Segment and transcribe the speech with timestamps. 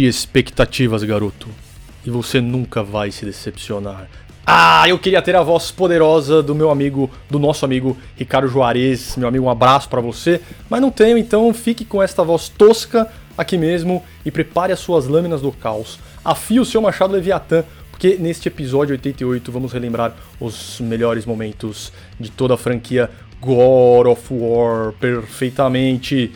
[0.00, 1.46] Crie expectativas, garoto.
[2.06, 4.08] E você nunca vai se decepcionar.
[4.46, 9.14] Ah, eu queria ter a voz poderosa do meu amigo, do nosso amigo Ricardo Juarez.
[9.18, 10.40] Meu amigo, um abraço para você.
[10.70, 15.06] Mas não tenho, então fique com esta voz tosca aqui mesmo e prepare as suas
[15.06, 15.98] lâminas do caos.
[16.24, 22.30] Afie o seu machado Leviatã, porque neste episódio 88 vamos relembrar os melhores momentos de
[22.30, 26.32] toda a franquia God of War perfeitamente.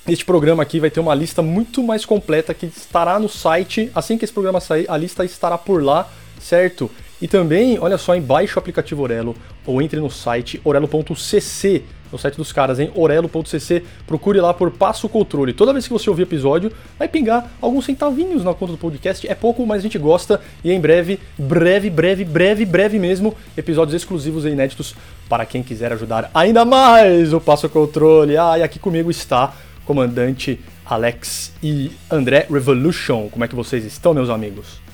[0.06, 3.90] Este programa aqui vai ter uma lista muito mais completa que estará no site.
[3.96, 6.12] Assim que esse programa sair, a lista estará por lá,
[6.42, 6.92] certo?
[7.22, 9.34] E também, olha só, baixe o aplicativo Orelo
[9.66, 12.92] ou entre no site orelo.cc no site dos caras, hein?
[12.96, 15.54] orelo.cc, procure lá por Passo Controle.
[15.54, 19.28] Toda vez que você ouvir episódio, vai pingar alguns centavinhos na conta do podcast.
[19.28, 20.42] É pouco, mas a gente gosta.
[20.64, 24.96] E em breve, breve, breve, breve, breve mesmo, episódios exclusivos e inéditos
[25.28, 28.38] para quem quiser ajudar ainda mais o Passo Controle.
[28.38, 29.54] Ah, e aqui comigo está
[29.86, 33.30] comandante Alex e André Revolution.
[33.30, 34.87] Como é que vocês estão, meus amigos?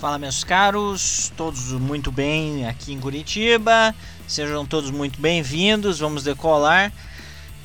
[0.00, 3.94] Fala, meus caros, todos muito bem aqui em Curitiba.
[4.26, 5.98] Sejam todos muito bem-vindos.
[5.98, 6.90] Vamos decolar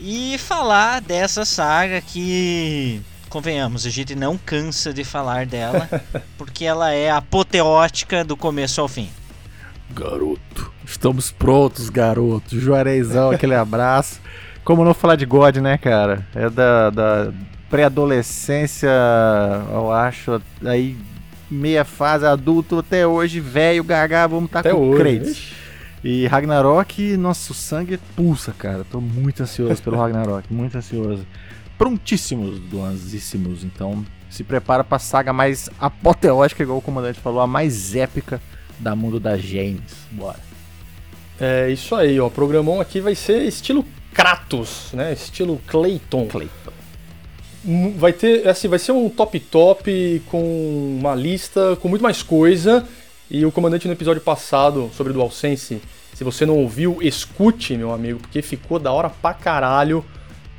[0.02, 5.89] e falar dessa saga que, convenhamos, a gente não cansa de falar dela,
[6.37, 9.10] porque ela é apoteótica do começo ao fim.
[9.92, 12.60] Garoto, estamos prontos, garoto.
[12.60, 14.20] Juarezão, aquele abraço.
[14.61, 16.27] Como não falar de God, né, cara?
[16.36, 17.33] É da, da
[17.70, 18.89] pré-adolescência,
[19.71, 20.98] eu acho, aí
[21.50, 25.20] meia fase adulto até hoje, velho, gaga, vamos estar tá com hoje.
[25.20, 25.54] Kratos.
[26.04, 28.83] E Ragnarok, nosso sangue pulsa, cara.
[28.83, 31.26] Tô muito ansioso pelo Ragnarok, muito ansioso.
[31.78, 33.64] Prontíssimos, doanzíssimos.
[33.64, 38.39] Então, se prepara pra saga mais apoteótica, igual o comandante falou, a mais épica
[38.78, 40.05] da mundo da James.
[40.11, 40.39] Bora.
[41.39, 42.28] É isso aí, ó.
[42.28, 45.11] O programão aqui vai ser estilo Kratos, né?
[45.11, 46.28] Estilo Clayton.
[46.28, 46.74] Clayton
[47.98, 52.87] vai ter assim vai ser um top top com uma lista com muito mais coisa.
[53.30, 55.81] E o comandante no episódio passado sobre o DualSense
[56.14, 60.05] se você não ouviu escute meu amigo porque ficou da hora pra caralho.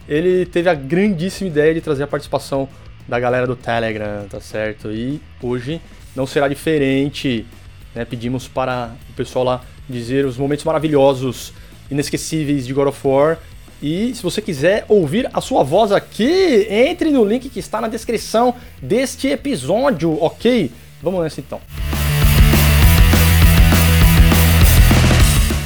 [0.08, 2.68] Ele teve a grandíssima ideia de trazer a participação
[3.08, 4.90] da galera do Telegram tá certo?
[4.90, 5.80] E hoje
[6.14, 7.46] não será diferente
[7.94, 8.04] né?
[8.04, 11.52] pedimos para o pessoal lá dizer os momentos maravilhosos
[11.90, 13.38] inesquecíveis de God of War
[13.82, 17.88] e se você quiser ouvir a sua voz aqui, entre no link que está na
[17.88, 20.70] descrição deste episódio, ok?
[21.02, 21.60] Vamos nessa então.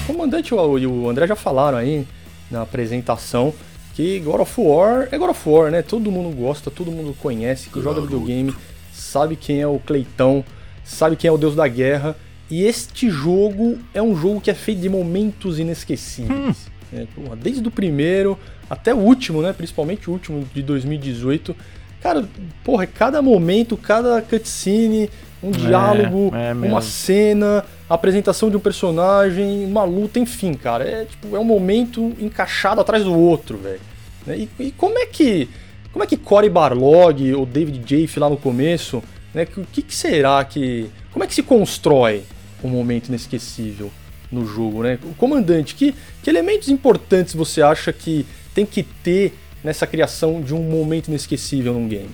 [0.03, 2.07] O comandante e o André já falaram aí
[2.51, 3.55] na apresentação
[3.95, 5.83] que God of War é God of War, né?
[5.83, 8.55] Todo mundo gosta, todo mundo conhece, que joga videogame,
[8.93, 10.45] sabe quem é o Cleitão,
[10.85, 12.17] sabe quem é o deus da guerra.
[12.51, 16.67] E este jogo é um jogo que é feito de momentos inesquecíveis.
[16.67, 16.80] Hum.
[16.93, 19.53] É, porra, desde o primeiro até o último, né?
[19.53, 21.55] Principalmente o último de 2018.
[22.01, 22.27] Cara,
[22.65, 25.11] porra, cada momento, cada cutscene,
[25.43, 30.85] um é, diálogo, é uma cena, a apresentação de um personagem, uma luta, enfim, cara.
[30.85, 33.81] É, tipo, é um momento encaixado atrás do outro, velho.
[34.27, 35.49] Né, e, e, como é que.
[35.93, 39.03] Como é que Cory Barlog ou David Jaffe lá no começo,
[39.35, 39.47] né?
[39.57, 40.89] O que, que será que.
[41.13, 42.23] Como é que se constrói
[42.63, 43.91] um momento inesquecível?
[44.31, 44.99] No jogo, né?
[45.03, 50.55] O comandante, que, que elementos importantes você acha que tem que ter nessa criação de
[50.55, 52.11] um momento inesquecível num game?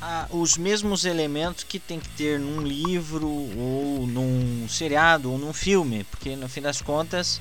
[0.00, 5.52] Ah, os mesmos elementos que tem que ter num livro ou num seriado ou num
[5.52, 7.40] filme, porque no fim das contas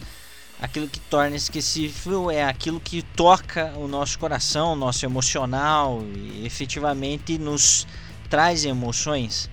[0.61, 6.45] aquilo que torna esquecível é aquilo que toca o nosso coração, o nosso emocional e
[6.45, 7.87] efetivamente nos
[8.29, 9.49] traz emoções.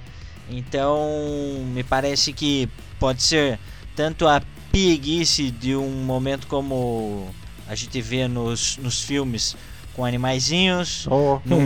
[0.50, 2.68] Então, me parece que
[2.98, 3.58] pode ser
[3.96, 7.28] tanto a pieguice de um momento como
[7.66, 9.56] a gente vê nos, nos filmes
[9.94, 11.40] com animaizinhos, oh.
[11.46, 11.64] num,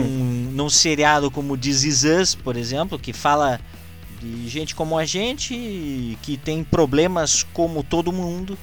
[0.51, 3.59] num seriado como This Is Us, por exemplo, que fala
[4.21, 8.57] de gente como a gente, que tem problemas como todo mundo,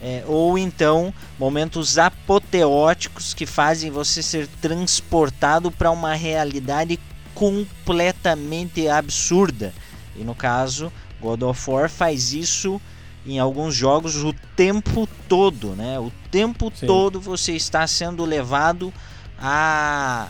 [0.00, 6.98] é, ou então momentos apoteóticos que fazem você ser transportado para uma realidade
[7.34, 9.72] completamente absurda.
[10.16, 12.80] E no caso, God of War faz isso
[13.26, 15.98] em alguns jogos o tempo todo, né?
[15.98, 16.86] O tempo Sim.
[16.86, 18.92] todo você está sendo levado
[19.38, 20.28] a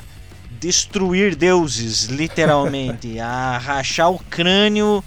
[0.60, 5.02] destruir deuses, literalmente, a rachar o crânio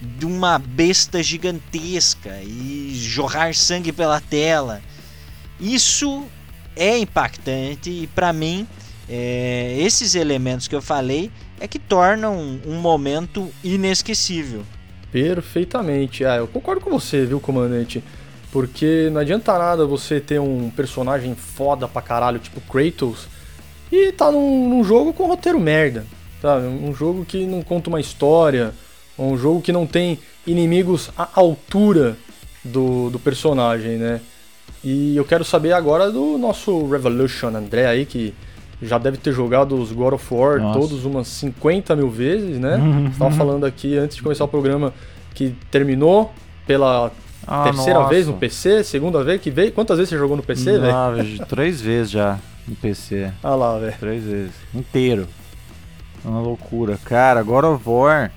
[0.00, 4.80] de uma besta gigantesca e jorrar sangue pela tela.
[5.58, 6.24] Isso
[6.74, 8.66] é impactante e para mim
[9.08, 14.64] é, esses elementos que eu falei é que tornam um, um momento inesquecível.
[15.12, 16.24] Perfeitamente.
[16.24, 18.02] Ah, eu concordo com você, viu, comandante?
[18.52, 23.28] Porque não adianta nada você ter um personagem foda pra caralho, tipo Kratos,
[23.90, 26.04] e tá num, num jogo com roteiro merda,
[26.40, 26.66] sabe?
[26.66, 28.72] Um jogo que não conta uma história,
[29.18, 32.16] um jogo que não tem inimigos à altura
[32.64, 34.20] do, do personagem, né?
[34.82, 38.34] E eu quero saber agora do nosso Revolution André aí, que
[38.82, 40.78] já deve ter jogado os God of War Nossa.
[40.80, 42.78] todos umas 50 mil vezes, né?
[43.12, 44.92] Você tava falando aqui antes de começar o programa
[45.34, 46.32] que terminou
[46.66, 47.10] pela
[47.46, 48.10] Ah, terceira nossa.
[48.10, 49.72] vez no PC, segunda vez que veio.
[49.72, 50.92] Quantas vezes você jogou no PC, velho?
[50.94, 51.12] Ah,
[51.48, 53.30] três vezes já no PC.
[53.42, 53.94] Ah lá, velho.
[53.98, 54.52] Três vezes.
[54.74, 55.26] Inteiro.
[56.24, 56.98] É uma loucura.
[57.04, 58.30] Cara, God of War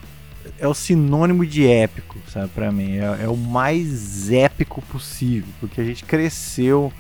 [0.60, 2.98] é o sinônimo de épico, sabe, pra mim.
[2.98, 5.50] É, é o mais épico possível.
[5.60, 6.92] Porque a gente cresceu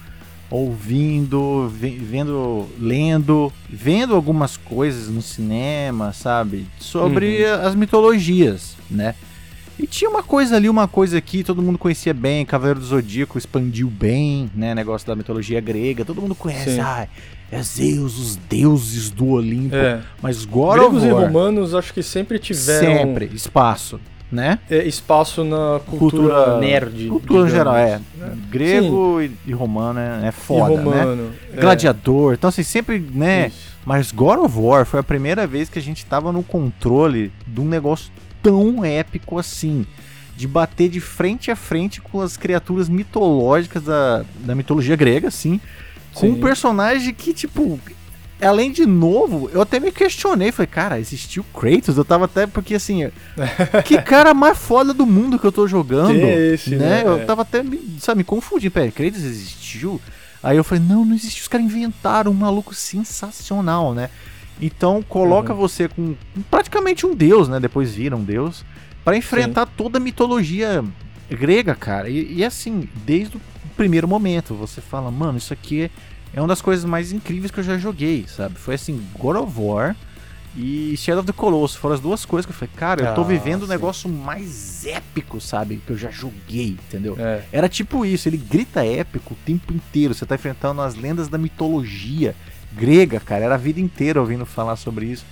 [0.53, 6.67] ouvindo, ve- vendo, lendo, vendo algumas coisas no cinema, sabe?
[6.79, 9.15] Sobre as mitologias, né?
[9.79, 13.35] E tinha uma coisa ali, uma coisa aqui, todo mundo conhecia bem, Cavaleiro do Zodíaco
[13.35, 14.75] expandiu bem, né?
[14.75, 16.79] Negócio da mitologia grega, todo mundo conhece, Sim.
[16.79, 17.07] ah,
[17.51, 19.75] é Zeus, os deuses do Olimpo.
[19.75, 20.01] É.
[20.21, 23.99] Mas God Gregos of e romanos acho que sempre tiveram sempre, espaço,
[24.33, 24.59] né?
[24.69, 27.07] é, espaço na cultura, Cultura- nerd.
[27.07, 28.01] Cultura em digamos, geral, é.
[28.17, 28.37] né?
[28.49, 30.83] Grego e, e romano é, é foda, né?
[30.83, 31.31] romano.
[31.55, 31.61] é.
[31.61, 33.47] Gladiador, então assim, sempre, né?
[33.47, 33.73] Isso.
[33.85, 37.59] Mas God of War foi a primeira vez que a gente tava no controle de
[37.59, 39.85] um negócio tão épico assim.
[40.35, 45.61] De bater de frente a frente com as criaturas mitológicas da, da mitologia grega, assim.
[46.15, 47.79] Com um personagem que, tipo,
[48.43, 50.51] além de novo, eu até me questionei.
[50.51, 51.97] Falei, cara, existiu Kratos?
[51.97, 53.09] Eu tava até, porque assim,
[53.85, 56.11] que cara mais foda do mundo que eu tô jogando.
[56.15, 57.03] Esse, né?
[57.05, 57.25] Eu É.
[57.25, 58.71] tava até, me- sabe, me confundindo.
[58.71, 59.99] Pera, Kratos existiu?
[60.41, 61.41] Aí eu falei, não, não existiu.
[61.43, 64.09] Os caras inventaram um maluco sensacional, né?
[64.61, 65.59] Então coloca Uhum.
[65.59, 66.15] você com
[66.51, 67.59] praticamente um deus, né?
[67.59, 68.63] Depois vira um deus.
[69.03, 70.83] Pra enfrentar toda a mitologia
[71.29, 72.09] grega, cara.
[72.09, 73.41] E, e assim, desde o
[73.75, 75.89] primeiro momento, você fala, mano, isso aqui é
[76.41, 78.55] uma das coisas mais incríveis que eu já joguei, sabe?
[78.55, 79.95] Foi assim, God of War
[80.55, 81.77] e Shadow of the Colossus.
[81.77, 83.71] Foram as duas coisas que eu falei, cara, eu tô Ah, vivendo o sim.
[83.71, 85.81] negócio mais épico, sabe?
[85.85, 87.15] Que eu já joguei, entendeu?
[87.19, 87.43] É.
[87.51, 90.13] Era tipo isso, ele grita épico o tempo inteiro.
[90.13, 92.35] Você tá enfrentando as lendas da mitologia
[92.73, 93.45] grega, cara.
[93.45, 95.25] Era a vida inteira ouvindo falar sobre isso.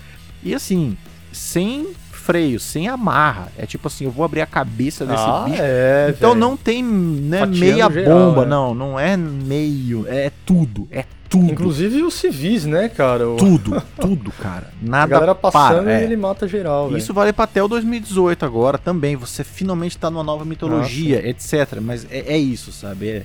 [0.44, 0.98] E assim,
[1.32, 1.94] sem
[2.32, 3.52] freio, sem amarra.
[3.58, 5.62] É tipo assim, eu vou abrir a cabeça desse ah, bicho.
[5.62, 6.40] é, então velho.
[6.40, 8.46] não tem né, meia geral, bomba, é.
[8.46, 8.74] não.
[8.74, 10.88] Não é meio, é tudo.
[10.92, 11.52] É tudo.
[11.52, 13.30] Inclusive os civis, né, cara?
[13.30, 14.68] O- Tudo, tudo, cara.
[14.86, 15.94] a Nada galera passando para.
[15.94, 16.04] e é.
[16.04, 16.98] ele mata geral, velho.
[16.98, 19.16] Isso vale pra até o 2018 agora também.
[19.16, 21.80] Você finalmente tá numa nova mitologia, etc.
[21.82, 23.08] Mas é, é isso, sabe?
[23.10, 23.24] É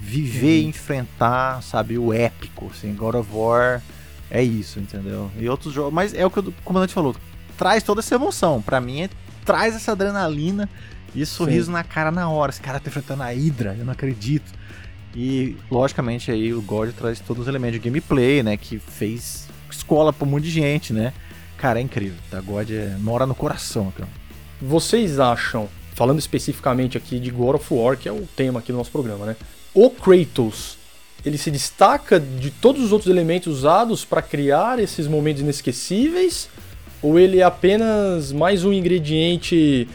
[0.00, 0.68] viver e Uhum.
[0.68, 1.98] enfrentar, sabe?
[1.98, 2.94] O épico, assim.
[2.94, 3.82] God of War
[4.30, 5.28] é isso, entendeu?
[5.36, 5.92] E outros jogos.
[5.92, 7.16] Mas é o que o comandante falou.
[7.58, 8.62] Traz toda essa emoção.
[8.62, 9.10] Pra mim, é,
[9.44, 10.68] traz essa adrenalina
[11.14, 12.50] e sorriso na cara na hora.
[12.50, 14.50] Esse cara tá enfrentando a Hydra, eu não acredito.
[15.14, 18.56] E, logicamente, aí o God traz todos os elementos de gameplay, né?
[18.56, 21.12] Que fez escola pra um monte de gente, né?
[21.56, 22.18] Cara, é incrível.
[22.30, 22.40] Tá?
[22.40, 24.08] God é, mora no coração, cara.
[24.60, 28.78] Vocês acham, falando especificamente aqui de God of War, que é o tema aqui do
[28.78, 29.36] nosso programa, né?
[29.74, 30.78] O Kratos,
[31.24, 36.48] ele se destaca de todos os outros elementos usados para criar esses momentos inesquecíveis?
[37.02, 39.88] Ou ele é apenas mais um ingrediente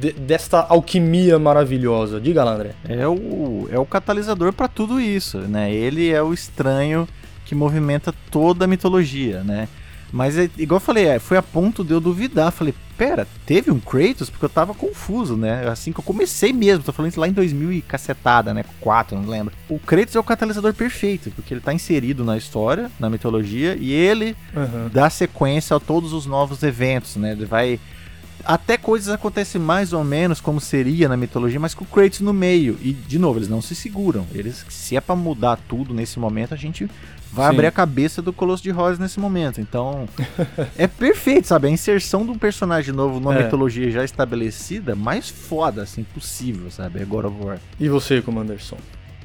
[0.00, 2.20] de- desta alquimia maravilhosa?
[2.20, 2.72] Diga lá, André.
[2.88, 5.72] É o, é o catalisador pra tudo isso, né?
[5.72, 7.08] Ele é o estranho
[7.46, 9.68] que movimenta toda a mitologia, né?
[10.12, 12.52] Mas, é, igual eu falei, é, foi a ponto de eu duvidar.
[12.52, 14.30] Falei, pera, teve um Kratos?
[14.30, 15.66] Porque eu tava confuso, né?
[15.66, 18.64] Assim que eu comecei mesmo, tô falando isso lá em 2000 e cacetada, né?
[18.80, 19.52] 4, não lembro.
[19.68, 23.92] O Kratos é o catalisador perfeito, porque ele tá inserido na história, na mitologia, e
[23.92, 24.36] ele
[24.92, 27.32] dá sequência a todos os novos eventos, né?
[27.32, 27.80] Ele vai.
[28.44, 32.32] Até coisas acontecem mais ou menos como seria na mitologia, mas com o Kratos no
[32.32, 32.78] meio.
[32.82, 34.26] E, de novo, eles não se seguram.
[34.32, 36.88] Eles, se é pra mudar tudo nesse momento, a gente
[37.32, 37.54] vai Sim.
[37.54, 39.60] abrir a cabeça do Colosso de Rhodes nesse momento.
[39.60, 40.06] Então,
[40.76, 41.66] é perfeito, sabe?
[41.66, 43.44] A inserção de um personagem novo numa É.
[43.44, 47.00] mitologia já estabelecida, mais foda, assim, possível, sabe?
[47.00, 47.58] É God of War.
[47.80, 48.76] E você, Commanderson?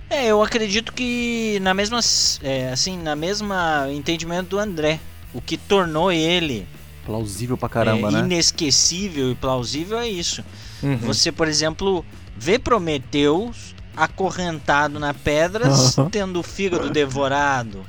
[0.10, 2.00] É, eu acredito que na mesma,
[2.42, 5.00] é, assim, na mesma entendimento do André,
[5.34, 6.66] o que tornou ele
[7.06, 8.20] Plausível pra caramba, é, né?
[8.20, 10.44] inesquecível e plausível é isso.
[10.84, 10.98] Uhum.
[10.98, 12.06] Você, por exemplo,
[12.38, 16.10] vê Prometeus acorrentado na pedras, Aham.
[16.10, 17.84] tendo o fígado devorado.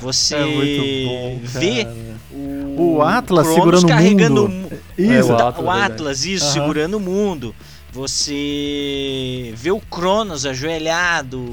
[0.00, 1.86] Você É bom, vê
[2.32, 4.72] o, O Atlas Cronos segurando o carregando mundo.
[4.98, 5.70] o, É, o Atlas, o.
[5.70, 6.52] Atlas, isso, Aham.
[6.52, 7.54] segurando o mundo.
[7.94, 11.44] Você vê o Cronos ajoelhado,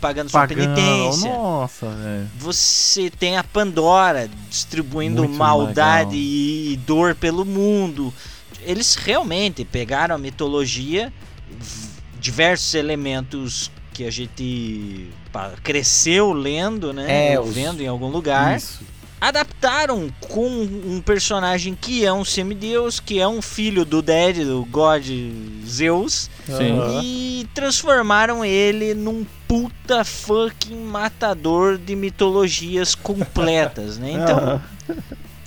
[0.00, 1.30] pagando sua Pagando, penitência.
[1.32, 2.28] nossa, velho.
[2.38, 6.72] Você tem a Pandora distribuindo Muito maldade legal.
[6.72, 8.12] e dor pelo mundo.
[8.60, 11.10] Eles realmente pegaram a mitologia,
[12.26, 15.08] diversos elementos que a gente
[15.62, 17.32] cresceu lendo, né?
[17.34, 18.56] É, os- vendo em algum lugar.
[18.56, 18.80] Isso.
[19.18, 24.64] Adaptaram com um personagem que é um semideus, que é um filho do Dead, do
[24.70, 25.02] God
[25.66, 26.28] Zeus.
[26.46, 27.00] Sim.
[27.02, 34.12] E transformaram ele num puta fucking matador de mitologias completas, né?
[34.22, 34.60] Então,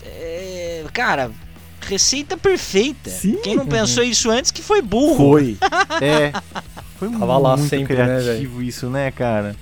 [0.03, 1.31] é, cara,
[1.81, 3.09] receita perfeita.
[3.09, 3.37] Sim.
[3.43, 5.15] Quem não pensou isso antes que foi burro.
[5.15, 5.57] Foi.
[6.01, 6.31] É.
[6.97, 9.55] Foi Tava lá muito sempre, né, criativo isso, né, cara?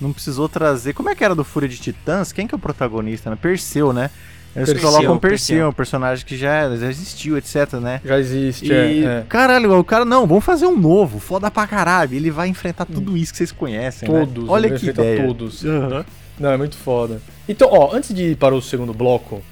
[0.00, 0.92] Não precisou trazer.
[0.92, 2.32] Como é que era do Fúria de Titãs?
[2.32, 3.38] Quem que é o protagonista, né?
[3.40, 4.10] Perseu, né?
[4.56, 5.68] Eles Perseu, colocam Perseu, Perseu.
[5.68, 8.00] um personagem que já, já existiu, etc, né?
[8.04, 9.24] Já existe, E, é, é.
[9.28, 12.14] caralho, o cara, não, vamos fazer um novo, foda pra caralho.
[12.14, 14.20] Ele vai enfrentar tudo isso que vocês conhecem, né?
[14.20, 15.26] Todos, Olha ele que enfrenta ideia.
[15.26, 15.64] todos.
[15.64, 16.04] Aham.
[16.38, 17.20] Não, é muito foda.
[17.48, 19.42] Então, ó, antes de ir para o segundo bloco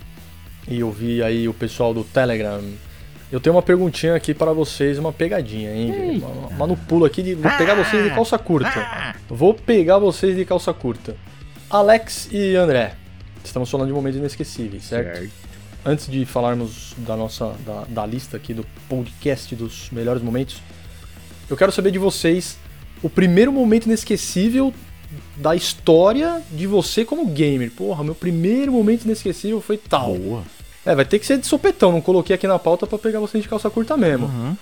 [0.68, 2.62] e ouvir aí o pessoal do Telegram,
[3.30, 6.22] eu tenho uma perguntinha aqui para vocês, uma pegadinha, hein?
[6.50, 9.14] Uma no pulo aqui, de, vou pegar vocês de calça curta.
[9.28, 11.16] Vou pegar vocês de calça curta.
[11.70, 12.94] Alex e André,
[13.42, 15.30] estamos falando de momentos inesquecíveis, certo?
[15.84, 20.60] Antes de falarmos da nossa da, da lista aqui do podcast dos melhores momentos,
[21.48, 22.58] eu quero saber de vocês
[23.02, 24.72] o primeiro momento inesquecível
[25.36, 27.70] da história de você como gamer.
[27.70, 30.14] Porra, meu primeiro momento inesquecível foi tal.
[30.14, 30.42] Boa.
[30.84, 33.42] É, vai ter que ser de sopetão, não coloquei aqui na pauta pra pegar vocês
[33.42, 34.26] de calça curta mesmo.
[34.26, 34.56] Uhum.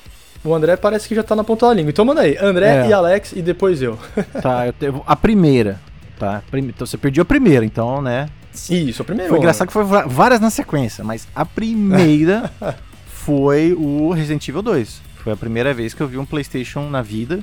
[0.44, 1.90] O André parece que já tá na ponta da língua.
[1.90, 2.88] Então manda aí, André É.
[2.88, 3.98] e Alex e depois eu.
[4.42, 5.80] Tá, eu te- a primeira.
[6.18, 8.28] Tá, então você perdeu a primeira, então, né?
[8.68, 9.28] Isso, a primeira.
[9.30, 12.50] Foi engraçado que foi várias na sequência, mas a primeira
[13.06, 15.00] foi o Resident Evil 2.
[15.22, 17.40] Foi a primeira vez que eu vi um PlayStation na vida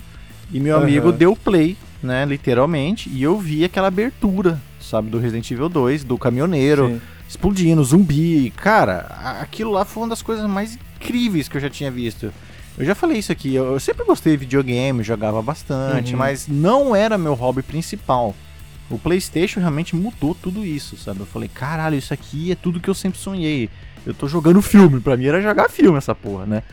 [0.52, 5.50] e meu amigo deu play, né, literalmente, e eu vi aquela abertura, sabe, do Resident
[5.52, 7.02] Evil 2, do caminhoneiro Sim.
[7.28, 8.52] explodindo, zumbi.
[8.56, 12.32] Cara, aquilo lá foi uma das coisas mais incríveis que eu já tinha visto.
[12.78, 16.20] Eu já falei isso aqui, eu eu sempre gostei de videogame, jogava bastante, Uhum.
[16.20, 18.36] mas não era meu hobby principal.
[18.90, 21.20] O PlayStation realmente mudou tudo isso, sabe?
[21.22, 23.70] Eu falei, caralho, isso aqui é tudo que eu sempre sonhei.
[24.06, 26.64] Eu tô jogando filme, pra mim era jogar filme essa porra, né?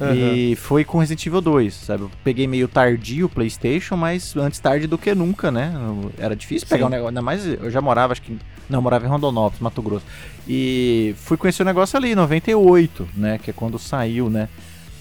[0.00, 0.14] Aham.
[0.14, 2.04] E foi com Resident Evil 2, sabe?
[2.04, 5.72] Eu peguei meio tardio o PlayStation, mas antes tarde do que nunca, né?
[5.74, 6.86] Eu- Era difícil pegar Sim.
[6.86, 8.36] um negócio, ainda mais eu já morava, acho que.
[8.70, 10.04] Não, eu morava em Rondonópolis, Mato Grosso.
[10.46, 13.38] E fui conhecer o negócio ali, 98, né?
[13.38, 14.48] Que é quando saiu, né?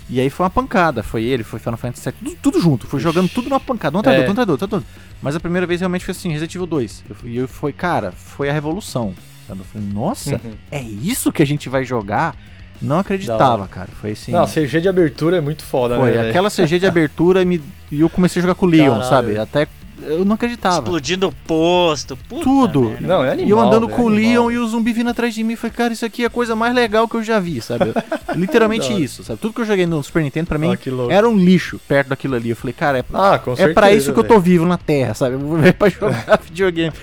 [0.10, 2.98] E aí foi uma pancada, foi ele, foi Final Fantasy VII, tudo, tudo junto, fui
[3.00, 4.24] jogando tudo numa pancada, um atrás É.
[4.24, 4.84] do outro, um atrás do outro.
[5.22, 7.04] Mas a primeira vez realmente foi assim, Resident Evil 2.
[7.10, 9.14] Eu fui- E eu foi, cara, foi a revolução.
[9.48, 9.60] Sabe?
[9.62, 10.54] Eu falei, nossa, Uhum.
[10.72, 12.36] é isso que a gente vai jogar?
[12.82, 13.90] Não acreditava, cara.
[14.00, 14.32] Foi assim.
[14.32, 16.30] Não, a CG de abertura é muito foda, Foi, né?
[16.30, 19.04] aquela CG de abertura me, e eu comecei a jogar com o Leon, Caralho.
[19.10, 19.38] sabe?
[19.40, 19.68] Até
[20.04, 20.78] eu não acreditava.
[20.78, 22.16] Explodindo o posto.
[22.30, 22.82] Puta Tudo.
[22.84, 23.08] merda.
[23.08, 23.50] Não, é E animal.
[23.50, 24.48] eu andando com o animal.
[24.48, 26.56] Leon e o zumbi vindo atrás de mim, falei, cara, isso aqui é a coisa
[26.56, 27.86] mais legal que eu já vi, sabe?
[28.36, 29.40] Literalmente isso, sabe?
[29.40, 31.12] Tudo que eu joguei no Super Nintendo, pra mim, Ah, que louco.
[31.12, 32.52] era um lixo perto daquilo ali.
[32.52, 33.74] Eu falei, cara, é, Ah, com é certeza.
[33.74, 35.34] pra isso que eu tô vivo na Terra, sabe?
[35.34, 36.94] Eu vou ver pra jogar videogame.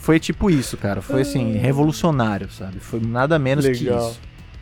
[0.00, 1.00] Foi tipo isso, cara.
[1.00, 2.80] Foi assim, revolucionário, sabe?
[2.80, 4.08] Foi nada menos que Legal.
[4.10, 4.20] isso.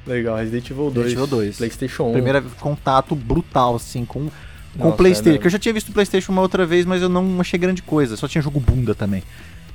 [0.09, 0.95] Legal, Resident Evil 2.
[1.07, 1.57] Resident Evil 2.
[1.59, 2.13] PlayStation 1.
[2.13, 4.31] Primeiro contato brutal, assim, com, com
[4.77, 5.37] Nossa, o PlayStation.
[5.37, 7.59] é que eu já tinha visto o PlayStation uma outra vez, mas eu não achei
[7.59, 8.17] grande coisa.
[8.17, 9.23] Só tinha jogo bunda também.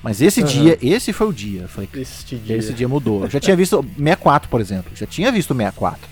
[0.01, 0.49] Mas esse Aham.
[0.51, 1.65] dia, esse foi o dia.
[1.95, 2.57] Este dia.
[2.57, 3.23] esse dia mudou.
[3.23, 4.91] Eu já tinha visto 64, por exemplo.
[4.93, 6.09] Já tinha visto o 64.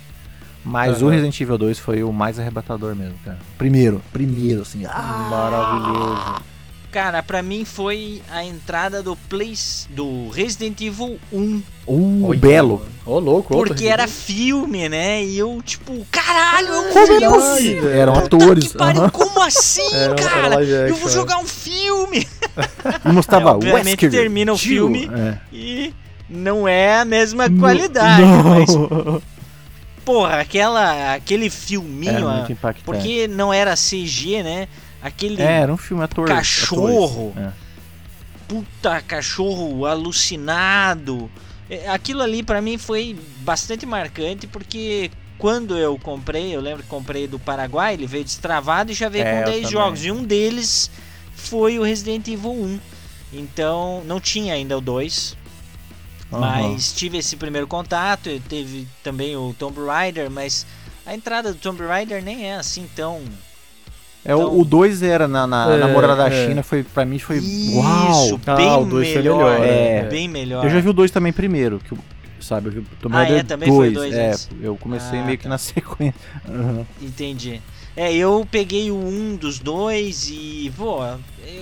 [0.63, 1.11] Mas o Aham.
[1.15, 3.39] Resident Evil 2 foi o mais arrebatador mesmo, cara.
[3.57, 4.85] Primeiro, primeiro, assim.
[4.85, 6.41] Ah, Maravilhoso.
[6.91, 9.53] Cara, pra mim foi a entrada do Play
[9.91, 11.61] do Resident Evil 1.
[11.87, 12.85] uh, Olha, belo.
[13.05, 13.55] Ô, louco.
[13.55, 15.23] outro Porque era filme, né?
[15.23, 17.27] E eu, tipo, caralho, é um Como é filme.
[17.29, 17.89] possível?
[17.89, 18.67] Eram Puta atores.
[18.73, 20.63] que pariu, como assim, Era era cara?
[20.63, 21.11] Eu vou é.
[21.11, 22.27] jogar um filme.
[23.05, 24.87] E mostrava É, obviamente Wesker, termina o Jill.
[24.87, 25.09] filme.
[25.17, 25.37] É.
[25.53, 25.93] E
[26.29, 28.43] não é a mesma Não- qualidade, não.
[28.43, 28.69] mas,
[30.03, 32.83] porra, aquela, aquele filminho, Era muito impactante.
[32.83, 34.67] porque não era CG, né?
[35.01, 36.27] Aquele É, era um filme ator.
[36.27, 37.31] Cachorro.
[37.31, 37.47] atores.
[37.47, 37.53] É.
[38.47, 41.29] puta cachorro alucinado.
[41.69, 46.89] É, Aquilo ali pra mim foi bastante marcante porque quando eu comprei, eu lembro que
[46.89, 49.71] comprei do Paraguai, ele veio destravado e já veio É, com eu 10 também.
[49.71, 50.05] jogos.
[50.05, 50.91] E um deles
[51.33, 52.79] foi o Resident Evil 1.
[53.33, 55.35] Então não tinha ainda o 2.
[56.31, 56.39] Aham.
[56.41, 60.65] Mas tive esse primeiro contato, eu teve também o Tomb Raider, mas
[61.05, 63.21] a entrada do Tomb Raider nem é assim tão.
[64.23, 66.47] É, Então- o 2 era na, na É, namorada da é.
[66.47, 67.37] China, foi, pra mim foi.
[67.37, 68.39] Isso, Uau!
[68.45, 69.59] Ah, bem o dois foi melhor.
[69.59, 70.03] melhor, é.
[70.03, 70.63] Bem melhor.
[70.63, 71.97] Eu já vi o 2 também primeiro, que, o-
[72.39, 72.67] sabe?
[72.67, 73.41] Eu vi o Tomb Ah, é?
[73.43, 74.49] Também foi o 2, dois É, antes.
[74.61, 75.49] eu comecei Ah, meio que tá.
[75.49, 76.13] na sequência.
[76.47, 76.85] Aham.
[77.01, 77.59] Entendi.
[77.97, 80.99] É, eu peguei o um dos dois e, pô,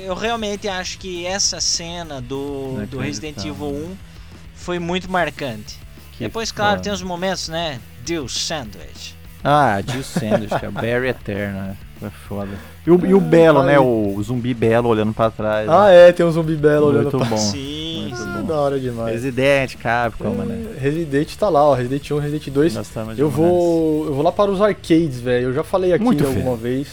[0.04, 3.96] eu realmente acho que essa cena do, do Resident Evil 1
[4.54, 5.76] foi muito marcante.
[6.12, 6.84] Que Depois, claro, foda.
[6.84, 7.80] tem os momentos, né?
[8.06, 9.16] Deus Sandwich.
[9.44, 11.78] Ah, Deus Sandwich, que é Barry Eterno, né?
[12.00, 12.52] Foi foda.
[12.88, 13.78] E o, e o Belo, né?
[13.78, 15.68] O zumbi Belo olhando pra trás.
[15.68, 16.10] Ah, né?
[16.10, 17.42] é, tem um zumbi Belo Muito olhando pra trás.
[17.42, 18.44] Sim, Muito bom.
[18.46, 19.14] da hora demais.
[19.14, 20.76] Resident, Capcom, é, né?
[20.80, 21.74] Resident tá lá, ó.
[21.74, 22.76] Resident 1, Resident 2.
[23.18, 25.50] Eu vou, eu vou lá para os arcades, velho.
[25.50, 26.88] Eu já falei aqui Muito alguma vez.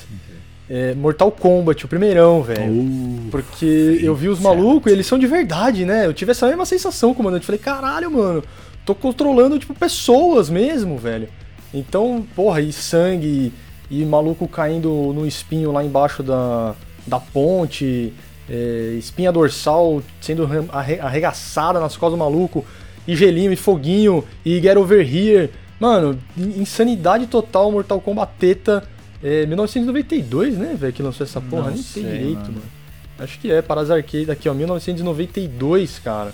[0.68, 2.72] É, Mortal Kombat, o primeirão, velho.
[2.72, 6.06] Uh, porque eu vi os malucos e eles são de verdade, né?
[6.06, 7.46] Eu tive essa mesma sensação, comandante.
[7.46, 8.42] Falei, caralho, mano,
[8.84, 11.28] tô controlando, tipo, pessoas mesmo, velho.
[11.72, 13.52] Então, porra, e sangue,
[13.90, 16.75] e, maluco caindo no espinho lá embaixo da,
[17.07, 18.12] da ponte,
[18.49, 22.64] é, espinha dorsal sendo arregaçada nas costas do maluco,
[23.07, 25.50] e gelinho, e foguinho, e get over here.
[25.78, 28.83] Mano, insanidade total Mortal Kombat teta
[29.23, 31.64] é 1992, né, velho, que lançou essa porra?
[31.64, 32.52] Não Nem sei, direito, mano.
[32.52, 32.76] mano.
[33.19, 36.33] Acho que é, para as arcades aqui, ó, 1992, cara.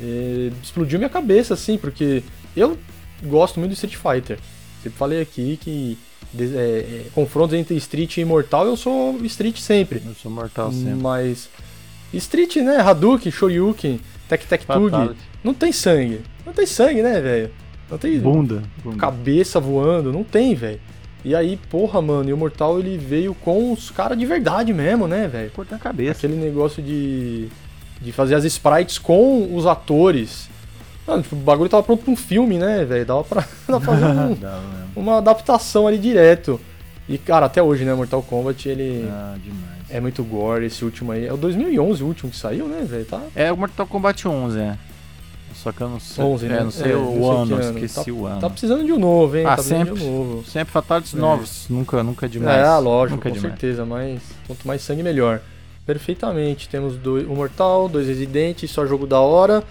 [0.00, 2.22] É, explodiu minha cabeça, assim, porque
[2.56, 2.78] eu
[3.24, 4.38] gosto muito do Street Fighter.
[4.82, 5.98] Sempre falei aqui que
[6.38, 10.02] é, é, confrontos entre Street e Mortal, eu sou Street sempre.
[10.04, 10.94] Eu sou Mortal sempre.
[10.94, 11.48] Mas
[12.12, 16.20] Street, né, Hadouken, Shoryuken, Tek Tek Tug, não tem sangue.
[16.44, 17.50] Não tem sangue, né, velho?
[17.90, 18.98] Não tem bunda, bunda.
[18.98, 20.80] cabeça voando, não tem, velho.
[21.24, 25.08] E aí, porra, mano, e o Mortal ele veio com os caras de verdade mesmo,
[25.08, 25.50] né, velho?
[25.50, 26.26] Cortar a cabeça.
[26.26, 27.48] Aquele negócio de,
[28.00, 30.48] de fazer as sprites com os atores.
[31.08, 33.06] Mano, tipo, o bagulho tava pronto pra um filme, né, velho?
[33.06, 34.36] Dava pra, dava pra fazer um,
[34.94, 36.60] uma adaptação ali direto.
[37.08, 39.34] E, cara, até hoje, né, Mortal Kombat, ele ah,
[39.88, 40.66] é muito gore.
[40.66, 43.06] Esse último aí, é o 2011 o último que saiu, né, velho?
[43.06, 43.22] Tá?
[43.34, 44.78] É o Mortal Kombat 11, é.
[45.54, 46.22] Só que eu não sei.
[46.22, 46.58] 11, né?
[46.58, 48.40] É, não sei é, o não ano, ano, esqueci tá, o ano.
[48.40, 49.46] Tá precisando de um novo, hein?
[49.46, 49.94] Ah, tá sempre.
[49.94, 50.44] De um novo.
[50.44, 51.16] Sempre fatalities é.
[51.16, 51.66] novos.
[51.70, 52.58] Nunca, nunca é demais.
[52.58, 53.84] É, lógico, nunca é com certeza.
[53.86, 55.40] Mas quanto mais sangue, melhor.
[55.84, 56.68] Perfeitamente.
[56.68, 59.64] Temos dois, um Mortal, dois Residentes, só jogo da hora.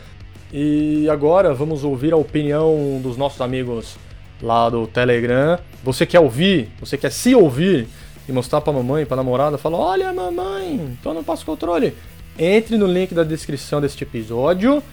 [0.51, 3.97] E agora vamos ouvir a opinião dos nossos amigos
[4.41, 5.59] lá do Telegram.
[5.83, 6.69] Você quer ouvir?
[6.79, 7.87] Você quer se ouvir?
[8.27, 9.57] E mostrar pra mamãe, pra namorada?
[9.57, 11.93] Fala, olha mamãe, tô no passo controle.
[12.37, 14.83] Entre no link da descrição deste episódio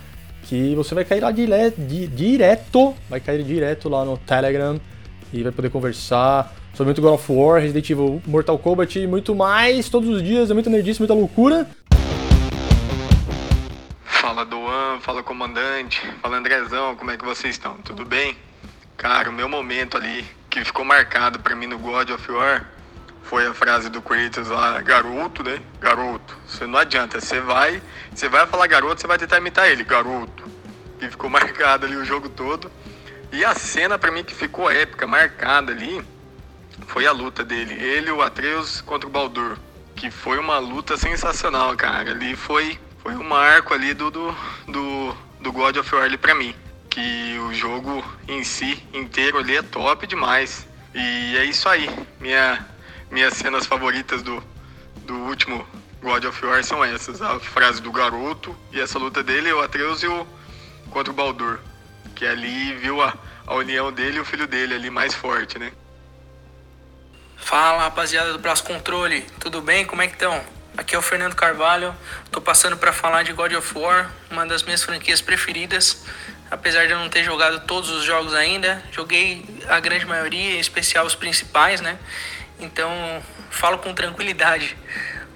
[0.45, 4.79] que você vai cair lá dire di direto, vai cair direto lá no Telegram
[5.33, 9.35] e vai poder conversar sobre muito God of War, Resident Evil, Mortal Kombat e muito
[9.35, 11.67] mais todos os dias, é muita nerdice, muita loucura.
[14.25, 17.77] Fala Doan, fala comandante, fala Andrezão, como é que vocês estão?
[17.85, 18.35] Tudo bem?
[18.97, 22.65] Cara, o meu momento ali que ficou marcado para mim no God of War
[23.23, 25.61] foi a frase do Kratos lá, garoto, né?
[25.79, 26.39] Garoto.
[26.49, 27.83] Você não adianta, você vai,
[28.15, 30.51] você vai falar garoto, você vai tentar imitar ele, garoto.
[31.03, 32.73] E ficou marcado ali o jogo todo.
[33.31, 36.03] E a cena para mim que ficou épica, marcada ali,
[36.87, 39.59] foi a luta dele, ele o Atreus contra o Baldur,
[39.95, 42.13] que foi uma luta sensacional, cara.
[42.13, 44.35] Ali foi foi um marco ali do do,
[44.67, 46.57] do, do God of War para mim,
[46.89, 50.67] que o jogo em si inteiro ali é top demais.
[50.95, 51.89] E é isso aí.
[52.19, 52.67] Minha
[53.11, 54.43] minhas cenas favoritas do,
[55.05, 55.67] do último
[56.01, 57.21] God of War são essas.
[57.21, 60.27] A frase do garoto e essa luta dele, o Atreus e o
[60.91, 61.61] contra o Baldur.
[62.15, 63.13] Que ali viu a,
[63.47, 65.73] a união dele e o filho dele ali mais forte, né?
[67.37, 69.85] Fala rapaziada do Braço Controle, tudo bem?
[69.85, 70.43] Como é que estão?
[70.77, 71.95] Aqui é o Fernando Carvalho,
[72.33, 76.05] tô passando para falar de God of War, uma das minhas franquias preferidas.
[76.51, 80.59] Apesar de eu não ter jogado todos os jogos ainda, joguei a grande maioria, em
[80.59, 81.97] especial os principais, né?
[82.59, 82.91] Então,
[83.51, 84.77] falo com tranquilidade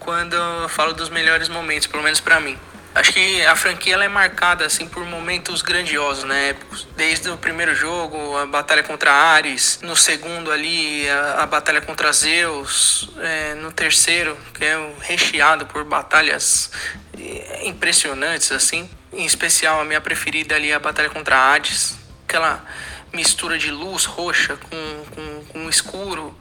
[0.01, 0.37] quando
[0.71, 2.59] falo dos melhores momentos, pelo menos para mim.
[2.99, 6.57] Acho que a franquia é marcada assim por momentos grandiosos, né.
[6.97, 12.13] Desde o primeiro jogo, a batalha contra Ares, no segundo ali a, a batalha contra
[12.13, 16.73] Zeus, é, no terceiro que é recheado por batalhas
[17.17, 18.91] é, impressionantes assim.
[19.13, 22.65] Em especial a minha preferida ali a batalha contra Hades, aquela
[23.13, 26.37] mistura de luz roxa com, com, com escuro,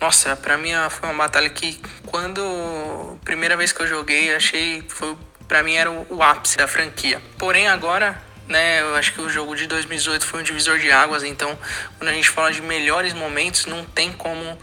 [0.00, 5.16] nossa, pra mim foi uma batalha que quando primeira vez que eu joguei, achei foi
[5.48, 7.20] para mim era o, ápice da franquia.
[7.38, 11.22] Porém agora, né, eu acho que o jogo de 2018 foi um divisor de águas,
[11.22, 11.58] então
[11.98, 14.58] quando a gente fala de melhores momentos, não tem como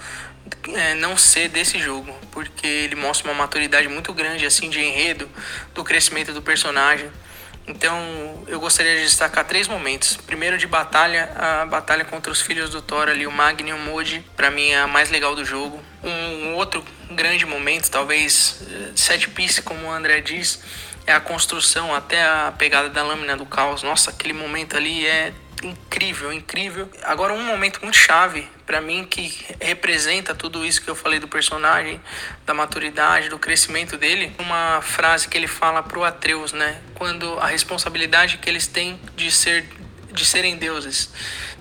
[0.73, 5.29] é, não ser desse jogo, porque ele mostra uma maturidade muito grande assim de enredo,
[5.73, 7.09] do crescimento do personagem.
[7.67, 10.17] Então, eu gostaria de destacar três momentos.
[10.17, 13.77] Primeiro de batalha, a batalha contra os filhos do Thor ali, o Magni e o
[13.77, 15.79] Modi, para mim é a mais legal do jogo.
[16.03, 20.61] Um outro grande momento, talvez eh, set piece, como o André diz,
[21.05, 23.83] é a construção até a pegada da lâmina do caos.
[23.83, 25.33] Nossa, aquele momento ali é
[25.63, 26.89] incrível, incrível.
[27.03, 31.27] Agora um momento muito chave para mim que representa tudo isso que eu falei do
[31.27, 31.99] personagem,
[32.45, 36.79] da maturidade, do crescimento dele, uma frase que ele fala pro Atreus, né?
[36.95, 39.65] Quando a responsabilidade que eles têm de ser
[40.19, 41.09] de serem deuses.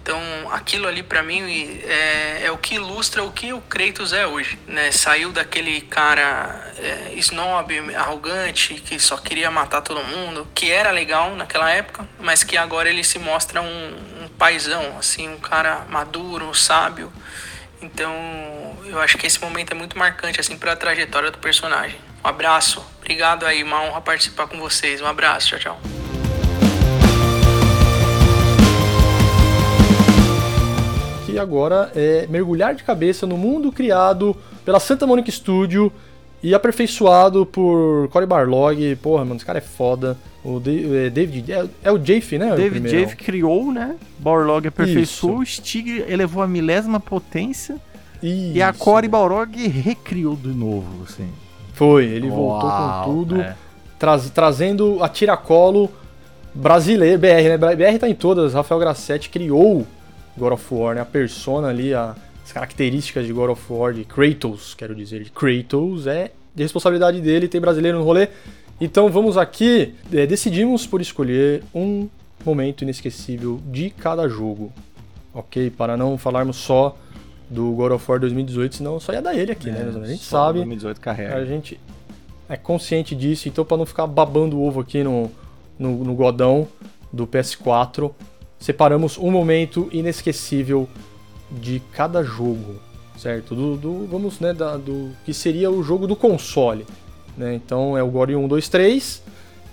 [0.03, 0.21] Então,
[0.53, 1.43] aquilo ali para mim
[1.85, 4.91] é, é, o que ilustra o que o Kratos é hoje, né?
[4.91, 11.35] Saiu daquele cara é, snob, arrogante, que só queria matar todo mundo, que era legal
[11.37, 16.55] naquela época, mas que agora ele se mostra um, um paizão, assim, um cara maduro,
[16.55, 17.13] sábio.
[17.83, 18.13] Então,
[18.87, 22.01] eu acho que esse momento é muito marcante, assim, para a trajetória do personagem.
[22.25, 25.01] Um abraço, obrigado aí, uma honra participar com vocês.
[25.01, 25.98] Um abraço, tchau, tchau.
[31.33, 35.93] Que agora é mergulhar de cabeça no mundo criado pela Santa Monica Studio
[36.43, 38.97] e aperfeiçoado por Cory Barlog.
[38.97, 40.17] Porra, mano, esse cara é foda.
[40.45, 41.53] O é, David.
[41.53, 42.55] É, é, o Jafe, né?
[42.55, 43.97] David Jafe criou, né?
[44.19, 47.77] Barlog aperfeiçoou, o Stig elevou a milésima potência.
[48.23, 48.57] Isso.
[48.57, 51.29] E a Cory Balrog recriou de novo, assim.
[51.73, 53.55] Foi, ele Uau, voltou com tudo, é.
[54.35, 55.89] trazendo a tiracolo
[56.53, 57.57] brasileiro, BR, né?
[57.57, 58.55] BR tá em todas.
[58.55, 59.87] Rafael Grassetti criou
[60.39, 61.01] God of War, né?
[61.01, 65.31] A persona ali, a, as características de God of War, de Kratos, quero dizer, de
[65.31, 68.29] Kratos, é de responsabilidade dele, tem brasileiro no rolê.
[68.81, 72.09] Então vamos aqui, é, decidimos por escolher um
[72.45, 74.73] momento inesquecível de cada jogo,
[75.35, 75.71] ok?
[75.71, 76.97] Para não falarmos só
[77.51, 80.05] do God of War 2018, senão só ia dar ele aqui, né, é, né?
[80.05, 80.59] A gente sabe.
[80.59, 81.37] 2018 carrega.
[81.37, 81.81] A gente
[82.49, 85.31] é consciente disso, então para não ficar babando o ovo aqui no,
[85.79, 86.69] no, no godão
[87.13, 88.13] do PS4,
[88.59, 90.89] separamos um momento inesquecível
[91.51, 92.77] de cada jogo,
[93.17, 93.55] certo?
[93.55, 96.85] Do, do vamos, né, da, do que seria o jogo do console,
[97.37, 97.55] né?
[97.55, 99.23] Então é o God 1, 2, 3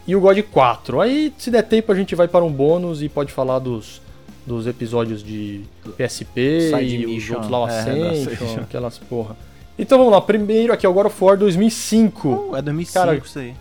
[0.07, 1.01] e o God 4.
[1.01, 4.01] Aí, se der tempo, a gente vai para um bônus e pode falar dos,
[4.45, 5.63] dos episódios de
[5.97, 7.17] PSP Side e mission.
[7.17, 9.35] os outros lá, o Ascension, é, aquelas porra.
[9.77, 12.29] Então vamos lá, primeiro aqui é o God of War 2005.
[12.29, 13.53] Uh, é 2005 Cara, isso aí.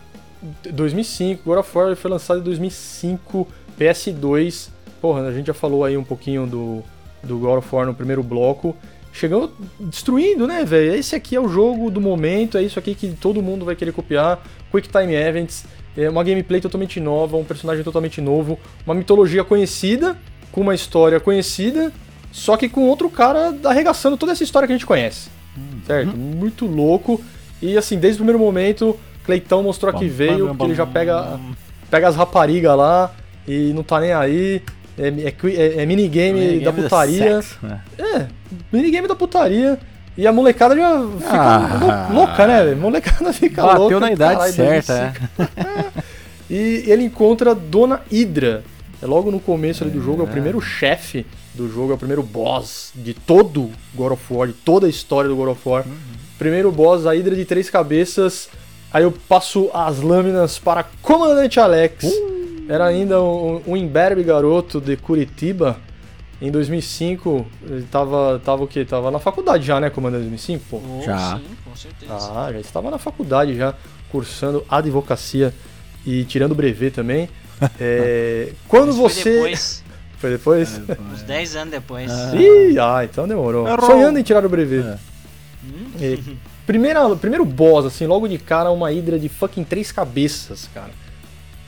[0.71, 4.74] 2005, God of War foi lançado em 2005, PS2
[5.05, 6.83] porra, a gente já falou aí um pouquinho do,
[7.21, 8.75] do God of War no primeiro bloco.
[9.13, 10.95] Chegando destruindo, né, velho?
[10.95, 13.91] Esse aqui é o jogo do momento, é isso aqui que todo mundo vai querer
[13.91, 14.41] copiar.
[14.71, 15.65] Quick Time Events,
[15.95, 20.17] é uma gameplay totalmente nova, um personagem totalmente novo, uma mitologia conhecida,
[20.51, 21.93] com uma história conhecida,
[22.31, 25.29] só que com outro cara arregaçando toda essa história que a gente conhece.
[25.55, 25.81] Uhum.
[25.85, 26.17] Certo?
[26.17, 27.21] Muito louco.
[27.61, 31.39] E assim, desde o primeiro momento, Cleitão mostrou que veio, que ele já pega,
[31.91, 33.11] pega as raparigas lá
[33.47, 34.63] e não tá nem aí.
[34.97, 37.41] É, é, é, é minigame, minigame da putaria.
[37.41, 37.81] Sexo, né?
[37.97, 38.25] É,
[38.71, 39.79] minigame da putaria.
[40.17, 42.71] E a molecada já fica ah, louca, né?
[42.71, 43.95] A molecada fica bateu louca.
[43.95, 45.13] Bateu na idade caralho, certa,
[45.57, 46.03] é.
[46.49, 48.63] E ele encontra Dona Hydra.
[49.01, 50.31] É logo no começo ali do jogo, é o é.
[50.31, 54.87] primeiro chefe do jogo, é o primeiro boss de todo God of War, de toda
[54.87, 55.85] a história do God of War.
[55.85, 55.93] Uhum.
[56.39, 58.47] Primeiro boss, a Hydra de três cabeças.
[58.93, 62.05] Aí eu passo as lâminas para Comandante Alex.
[62.05, 65.77] Uh era ainda um, um imberbe garoto de Curitiba.
[66.41, 68.83] Em 2005, ele tava, tava o quê?
[68.83, 70.65] Tava na faculdade já, né, comandante 2005?
[70.69, 70.81] Pô?
[70.83, 71.37] Oh, já.
[71.37, 72.13] Sim, com certeza.
[72.13, 73.73] Ah, já estava na faculdade já,
[74.11, 75.53] cursando advocacia
[76.05, 77.29] e tirando brevet também.
[77.79, 79.21] É, quando Mas você...
[79.21, 79.83] Foi depois.
[80.17, 80.81] Foi depois?
[80.89, 82.11] É, Uns 10 anos depois.
[82.11, 82.35] Ah.
[82.35, 83.65] Ih, ah, então demorou.
[83.65, 83.89] Errou.
[83.89, 84.85] Sonhando em tirar o brevet.
[84.85, 84.97] É.
[85.63, 86.35] Hum?
[86.65, 90.91] primeira, primeiro boss, assim, logo de cara, uma hidra de fucking três cabeças, cara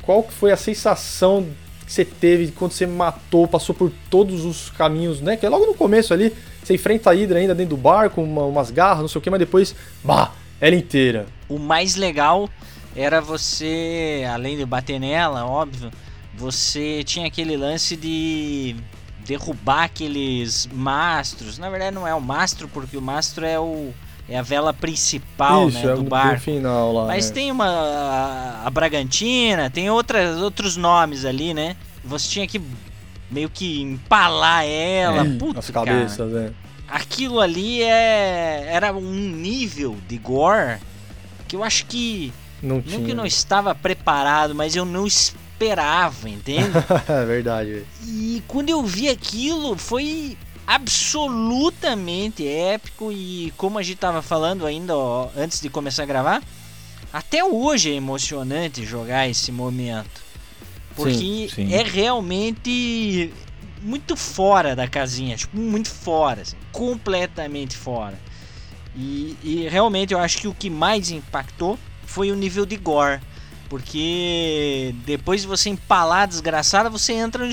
[0.08, 1.46] qual foi a sensação
[1.86, 5.36] que você teve quando você matou, passou por todos os caminhos, né?
[5.36, 8.44] Que é logo no começo ali, você enfrenta a Hydra ainda dentro do barco, uma,
[8.46, 11.26] umas garras, não sei o que, mas depois, bah, ela inteira.
[11.50, 12.50] O mais legal
[12.96, 15.92] era você, além de bater nela, óbvio,
[16.38, 18.78] você tinha aquele lance de
[19.26, 21.58] derrubar aqueles mastros.
[21.58, 23.94] Na verdade não é o mastro, porque o mastro é o
[24.30, 26.42] é a vela principal Isso, né, do é barco.
[26.42, 27.08] final lá.
[27.08, 27.34] Mas é.
[27.34, 31.76] tem uma a, a Bragantina, tem outras, outros nomes ali, né?
[32.04, 32.62] Você tinha que
[33.32, 36.54] meio que empalar ela, é, putz, as cabeças, cara.
[36.64, 36.68] é.
[36.90, 40.80] Aquilo ali é era um nível de gore
[41.48, 46.72] que eu acho que não, não que não estava preparado, mas eu não esperava, entende?
[47.08, 47.84] é verdade.
[48.06, 50.38] E quando eu vi aquilo, foi
[50.68, 56.44] absolutamente épico e como a gente tava falando ainda ó, antes de começar a gravar,
[57.14, 60.28] até hoje é emocionante jogar esse momento.
[60.94, 61.74] Porque sim, sim.
[61.74, 63.32] é realmente
[63.82, 68.20] muito fora da casinha, tipo, muito fora, assim, completamente fora.
[68.96, 73.22] E, e realmente eu acho que o que mais impactou foi o nível de gore.
[73.70, 77.52] Porque depois de você empalar a desgraçada, você entra no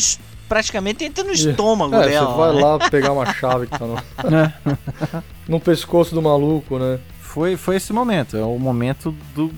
[0.48, 2.26] praticamente entra no estômago É, dela.
[2.30, 2.60] você vai né?
[2.62, 3.96] lá pegar uma chave que tá no,
[5.48, 6.98] no pescoço do maluco, né?
[7.20, 9.50] Foi, foi esse momento, é o momento do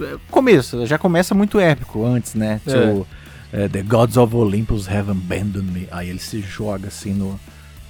[0.00, 2.60] é, começo, já começa muito épico antes, né?
[2.66, 2.70] É.
[2.70, 3.06] Tipo,
[3.52, 5.86] é, The Gods of Olympus have abandoned me.
[5.90, 7.38] Aí ele se joga assim no,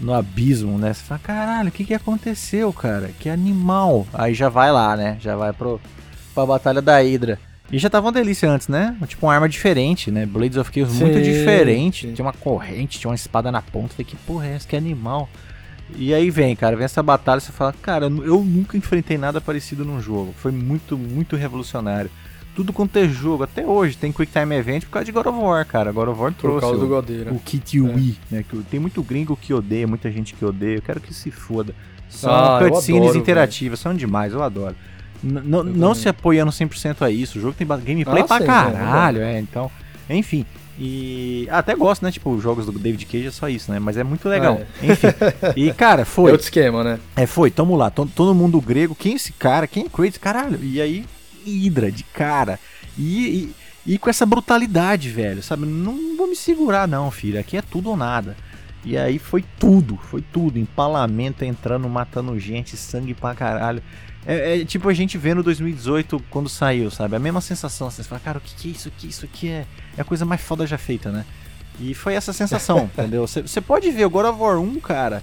[0.00, 0.92] no abismo, né?
[0.92, 3.10] Você fala, caralho, o que que aconteceu, cara?
[3.18, 4.06] Que animal.
[4.12, 5.16] Aí já vai lá, né?
[5.20, 5.80] Já vai pro,
[6.34, 7.38] pra Batalha da Hydra.
[7.72, 8.94] E já tava uma delícia antes, né?
[9.08, 10.26] Tipo uma arma diferente, né?
[10.26, 12.06] Blades of Chaos muito diferente.
[12.08, 12.12] sim.
[12.12, 13.94] Tinha uma corrente, tinha uma espada na ponta.
[13.94, 14.68] Falei, que porra é essa?
[14.68, 15.28] Que animal.
[15.96, 19.84] E aí vem, cara, vem essa batalha você fala, cara, eu nunca enfrentei nada parecido
[19.84, 20.34] num jogo.
[20.38, 22.10] Foi muito, muito revolucionário.
[22.54, 25.38] Tudo quanto é jogo, até hoje, tem Quick Time Event por causa de God of
[25.38, 25.90] War, cara.
[25.90, 27.32] God of War Por trouxe causa do o, Godeira.
[27.32, 28.44] o Kit Wii, né?
[28.46, 30.76] Que tem muito gringo que odeia, muita gente que odeia.
[30.76, 31.74] Eu quero que se foda.
[32.10, 34.76] São Ah, cutscenes adoro, interativas, são demais, eu adoro.
[35.22, 35.62] Não-
[35.94, 39.70] se apoiando 100% a isso, o jogo tem gameplay Ah, pra caralho, é, então.
[40.10, 40.44] Enfim.
[40.78, 42.10] E até gosto, né?
[42.10, 43.78] Tipo, jogos do David Cage é só isso, né?
[43.78, 44.60] Mas é muito legal.
[44.82, 45.06] Enfim.
[45.54, 46.32] E, cara, É foi.
[46.32, 46.98] outro esquema, né?
[47.14, 49.66] É, foi, tamo lá, to- todo mundo grego, quem é esse cara?
[49.66, 50.18] Quem é Kratos?
[50.18, 51.04] Caralho, e aí,
[51.46, 52.58] Hydra de cara.
[52.98, 53.52] E,
[53.86, 55.66] e, e com essa brutalidade, velho, sabe?
[55.66, 58.36] Não vou me segurar, não, filho, aqui é tudo ou nada.
[58.84, 63.80] E aí foi tudo, foi tudo, empalamento entrando, matando gente, sangue pra caralho.
[64.26, 67.16] É, é tipo a gente vendo 2018 quando saiu, sabe?
[67.16, 69.08] A mesma sensação, assim, você fala, cara, o que, que é isso aqui?
[69.08, 71.24] Isso aqui é, é a coisa mais foda já feita, né?
[71.80, 73.26] E foi essa sensação, entendeu?
[73.26, 75.22] Você pode ver, o God of War 1, cara,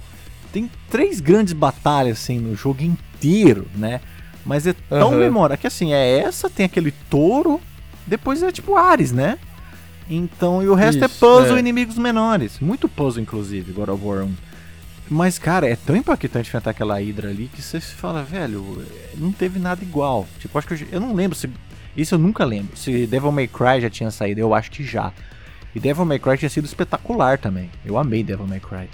[0.52, 4.00] tem três grandes batalhas assim no jogo inteiro, né?
[4.44, 5.18] Mas é tão Aham.
[5.18, 7.60] memória que assim, é essa, tem aquele touro,
[8.06, 9.38] depois é tipo Ares, né?
[10.08, 11.60] Então, e o resto é Isso, puzzle é.
[11.60, 12.58] inimigos menores.
[12.58, 14.34] Muito puzzle, inclusive, God of War 1.
[15.10, 19.32] Mas, cara, é tão impactante enfrentar aquela Hydra ali que você se fala, velho, não
[19.32, 20.26] teve nada igual.
[20.38, 21.50] Tipo, acho que eu, eu não lembro se.
[21.96, 22.76] Isso eu nunca lembro.
[22.76, 25.12] Se Devil May Cry já tinha saído, eu acho que já.
[25.74, 27.68] E Devil May Cry tinha sido espetacular também.
[27.84, 28.88] Eu amei Devil May Cry.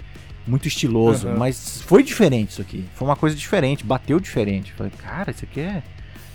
[0.47, 1.37] Muito estiloso, Uhum.
[1.37, 2.85] mas foi diferente isso aqui.
[2.95, 4.71] Foi uma coisa diferente, bateu diferente.
[4.73, 5.83] Falei, cara, isso aqui é,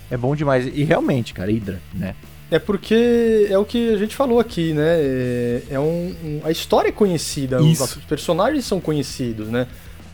[0.09, 0.65] é bom demais.
[0.67, 2.15] E realmente, cara, Hydra, né?
[2.55, 4.97] É porque é o que a gente falou aqui, né?
[4.99, 7.83] É, é um, um- a história é conhecida, os, Isso.
[7.99, 9.65] os personagens são conhecidos, né?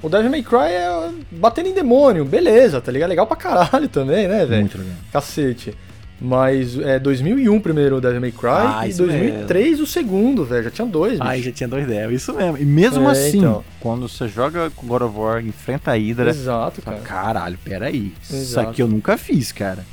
[0.02, 3.10] O Devil May Cry é batendo em demônio, beleza, tá ligado?
[3.10, 4.62] Legal pra caralho também, né, velho?
[4.62, 4.94] Muito legal.
[5.12, 5.74] Cacete.
[6.22, 10.46] Mas é 2001 o primeiro o Devil May Cry Ah, e isso 2003 o segundo,
[10.46, 10.64] velho.
[10.64, 11.24] Já tinha dois, bicho.
[11.30, 12.58] Aí já tinha dois Devil, isso mesmo.
[12.58, 13.64] E mesmo É, assim, então.
[13.82, 17.24] quando você joga com God of War, enfrenta a Hydra, Exato, Fala, cara.
[17.24, 18.14] Caralho, peraí.
[18.24, 18.70] Isso Exato.
[18.70, 19.86] aqui eu nunca fiz, cara.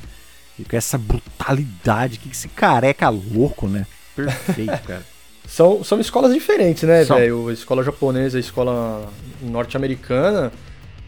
[0.58, 3.86] E com essa brutalidade, que esse careca louco, né?
[4.14, 5.02] Perfeito, cara.
[5.46, 7.48] São, são escolas diferentes, né, velho?
[7.48, 9.08] A escola japonesa, a escola
[9.40, 10.50] norte-americana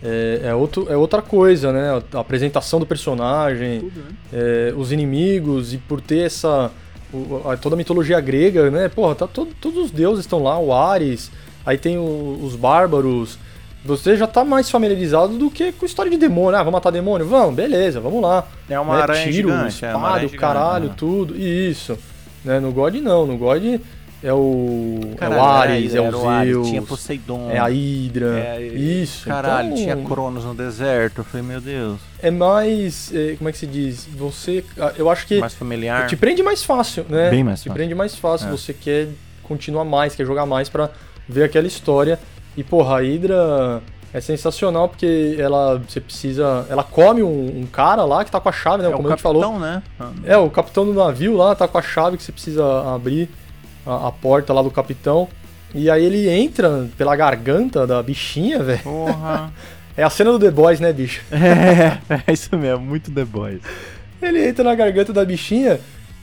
[0.01, 2.01] é, é, outro, é outra coisa, né?
[2.15, 3.91] A apresentação do personagem,
[4.33, 6.71] é, os inimigos, e por ter essa.
[7.13, 8.89] o- a- toda a mitologia grega, né?
[8.89, 11.31] Porra, tá todo- todos os deuses estão lá, o Ares,
[11.67, 13.39] aí tem o- os bárbaros.
[13.85, 16.57] Você já tá mais familiarizado do que com história de demônio.
[16.59, 17.27] Ah, vamos matar demônio?
[17.27, 18.47] Vamos, beleza, vamos lá.
[18.69, 19.03] É uma né?
[19.03, 20.95] aranha Tiro, gigante, é uma espada, gigante, caralho, né?
[20.97, 21.37] tudo.
[21.37, 21.99] Isso.
[22.45, 22.61] Né?
[22.61, 23.81] No God não, no God
[24.23, 27.51] é o, é Caralho, o Ares, é, era o Ares, Zeus, Tinha Poseidon.
[27.51, 28.39] é a Hydra.
[28.41, 29.25] é, isso.
[29.29, 31.19] Caralho, então, tinha Cronos no deserto.
[31.19, 32.01] Eu falei, meu Deus.
[32.21, 33.13] É mais.
[33.15, 34.09] é, como é que se diz?
[34.17, 34.65] Você.
[34.81, 36.09] ah, Eu acho que Mais familiar.
[36.09, 37.31] te prende mais fácil, né?
[37.31, 37.75] Bem mais Te fácil.
[37.75, 38.49] prende mais fácil.
[38.49, 38.51] É.
[38.51, 39.09] Você quer
[39.45, 40.91] continuar mais, quer jogar mais pra
[41.29, 42.19] ver aquela história.
[42.59, 43.81] E, porra, a Hydra
[44.13, 45.81] é sensacional porque ela.
[45.87, 46.67] Você precisa.
[46.69, 48.89] Ela come um, um cara lá que tá com a chave, né?
[48.89, 49.43] é o Como a gente falou.
[49.43, 49.83] capitão, né?
[50.25, 53.31] É, o capitão do navio lá tá com a chave que você precisa abrir
[53.87, 55.29] a, a porta lá do capitão.
[55.73, 58.81] E aí ele entra pela garganta da bichinha, velho.
[58.81, 59.53] Porra.
[59.97, 61.25] É a cena do The Boys, né, bicho?
[61.35, 63.61] é, é isso mesmo, muito The Boys.
[64.23, 65.81] Ele entra na garganta da bichinha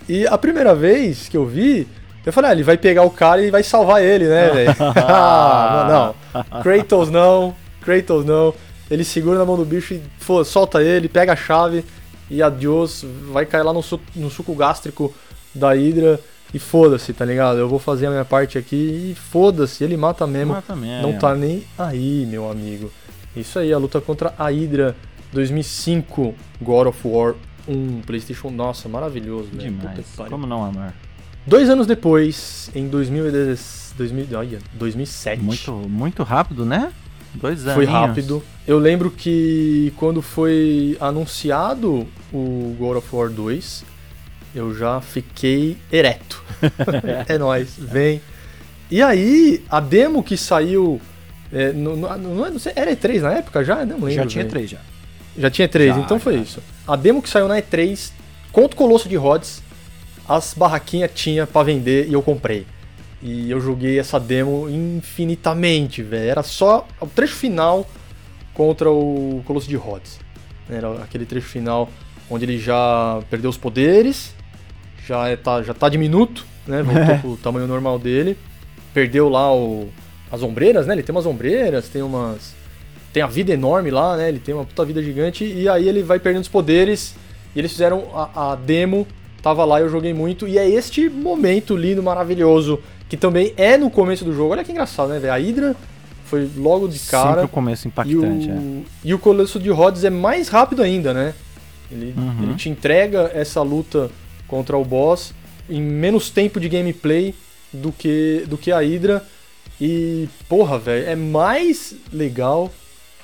[0.08, 1.86] e a primeira vez que eu vi,
[2.26, 4.76] eu falei, ah, ele vai pegar o cara e vai salvar ele, né, velho?
[5.08, 6.62] ah, não.
[6.62, 8.54] Kratos não, Kratos não.
[8.90, 11.84] Ele segura na mão do bicho e pô, solta ele, pega a chave
[12.30, 15.14] e adiós, vai cair lá no, su- no suco gástrico
[15.54, 16.20] da Hydra
[16.54, 17.58] e foda-se, tá ligado?
[17.58, 20.54] Eu vou fazer a minha parte aqui e foda-se, ele mata mesmo.
[20.54, 21.02] Mata mesmo.
[21.12, 22.92] Não tá nem aí, meu amigo.
[23.36, 24.96] Isso aí, a luta contra a Hydra
[25.34, 27.36] 2005, God of War
[27.68, 28.50] 1, PlayStation.
[28.50, 29.50] Nossa, maravilhoso?
[29.50, 30.06] Puta Demais.
[30.30, 30.94] Como não amar?
[31.48, 35.42] Dois anos depois, em 2010, 2000, olha, 2007.
[35.42, 36.92] Muito, muito rápido, né?
[37.36, 37.74] Dois anos.
[37.76, 38.44] Foi rápido.
[38.68, 43.84] Eu lembro que quando foi anunciado o God of War 2,
[44.56, 46.44] eu já fiquei ereto.
[47.28, 48.22] é nóis, vem.
[48.90, 51.00] E aí, a demo que saiu.
[51.52, 53.86] É, no, no, no- não sei, era E3 na época já?
[53.86, 54.12] Não lembro.
[54.14, 54.50] Já tinha velho.
[54.52, 54.80] três já.
[55.38, 56.42] Já tinha três, Já, então foi já.
[56.42, 56.64] isso.
[56.88, 58.12] A demo que saiu na E3,
[58.52, 59.62] contra o Colosso de Rhodes,
[60.28, 62.66] as barraquinhas tinha pra vender e eu comprei.
[63.22, 66.30] E eu joguei essa demo infinitamente, velho.
[66.30, 67.88] Era só o trecho final
[68.54, 70.20] contra o Colosso de Rhodes.
[70.70, 71.90] Era aquele trecho final
[72.30, 74.34] onde ele já perdeu os poderes,
[75.08, 76.82] já é, tá, já tá diminuto, né?
[76.84, 78.38] Voltou pro tamanho normal dele.
[78.94, 79.90] Perdeu lá o,
[80.32, 80.94] as ombreiras, né?
[80.94, 82.56] Ele tem umas ombreiras, tem umas.
[83.14, 84.30] Tem a vida enorme lá, né?
[84.30, 85.46] Ele tem uma puta vida gigante.
[85.46, 87.16] E aí ele vai perdendo os poderes.
[87.56, 89.08] E eles fizeram a, a demo.
[89.46, 90.48] Tava lá, eu joguei muito.
[90.48, 92.80] E é este momento lindo, maravilhoso.
[93.08, 94.54] Que também é no começo do jogo.
[94.54, 95.34] Olha que engraçado, né, velho?
[95.34, 95.76] A Hydra
[96.26, 97.30] foi logo de cara.
[97.30, 98.84] Sempre o começo impactante, e o, é.
[99.04, 101.36] e o Colosso de Rhodes é mais rápido ainda, né?
[101.92, 102.42] Ele, Uhum.
[102.42, 104.10] ele te entrega essa luta
[104.48, 105.32] contra o boss
[105.70, 107.36] em menos tempo de gameplay
[107.72, 109.24] do que, do que a Hydra.
[109.80, 112.74] E, porra, velho, é mais legal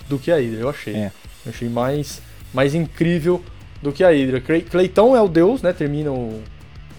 [0.07, 0.93] do que a Hydra, eu achei.
[0.93, 1.11] É.
[1.43, 2.21] Eu achei mais,
[2.53, 3.43] mais incrível
[3.81, 4.41] do que a Hydra.
[4.41, 5.73] Cleitão é o deus, né?
[5.73, 6.41] Termina o,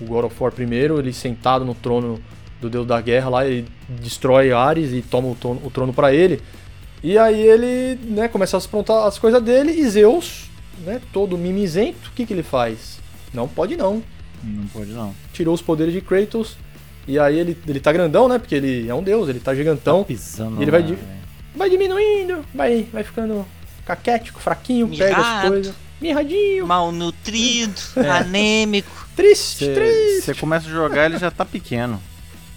[0.01, 2.21] o God of War primeiro, ele sentado no trono
[2.61, 6.14] do deus da guerra lá, ele destrói Ares e toma o trono, o trono para
[6.14, 6.40] ele.
[7.03, 10.49] E aí ele, né, começa a se aprontar as coisas dele e Zeus,
[10.85, 13.01] né, todo mimizento, o que que ele faz?
[13.35, 14.03] Não pode não.
[14.42, 15.12] Não pode não.
[15.33, 16.57] Tirou os poderes de Kratos.
[17.07, 18.38] E aí ele, ele tá grandão, né?
[18.38, 20.05] Porque ele é um deus, ele tá gigantão.
[20.05, 20.99] Pisando Ele vai velho.
[21.55, 23.45] Vai diminuindo, vai, vai ficando
[23.85, 25.75] caquético, fraquinho, pega as coisas.
[26.03, 28.09] Mirradinho, Malnutrido, É.
[28.11, 28.91] anêmico.
[29.17, 30.23] triste, triste.
[30.23, 32.01] Você começa a jogar, ele já tá pequeno.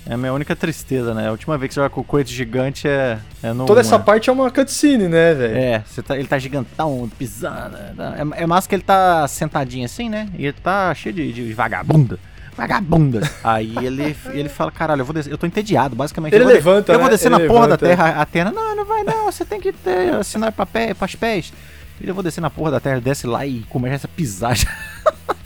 [0.07, 1.27] É a minha única tristeza, né?
[1.27, 3.81] A última vez que você joga com o coito gigante é, é no Toda um,
[3.81, 4.03] essa né?
[4.03, 5.57] parte é uma cutscene, né, velho?
[5.57, 7.71] É, tá, ele tá gigantão, pisando.
[7.75, 7.93] né?
[8.37, 10.29] É, é massa que ele tá sentadinho assim, né?
[10.37, 12.19] E ele tá cheio de, de vagabunda.
[12.55, 13.21] Vagabunda.
[13.43, 15.31] Aí ele, ele fala, caralho, eu vou descer.
[15.31, 16.33] Eu tô entediado, basicamente.
[16.35, 17.11] Ele eu levanta, Eu vou né?
[17.13, 18.21] descer Ele na porra da terra.
[18.21, 20.93] A terra, não, não vai não, você tem que ter, assinar pra pé,
[22.01, 24.55] Ele, eu vou descer na porra da terra, desce lá e começa a pisar.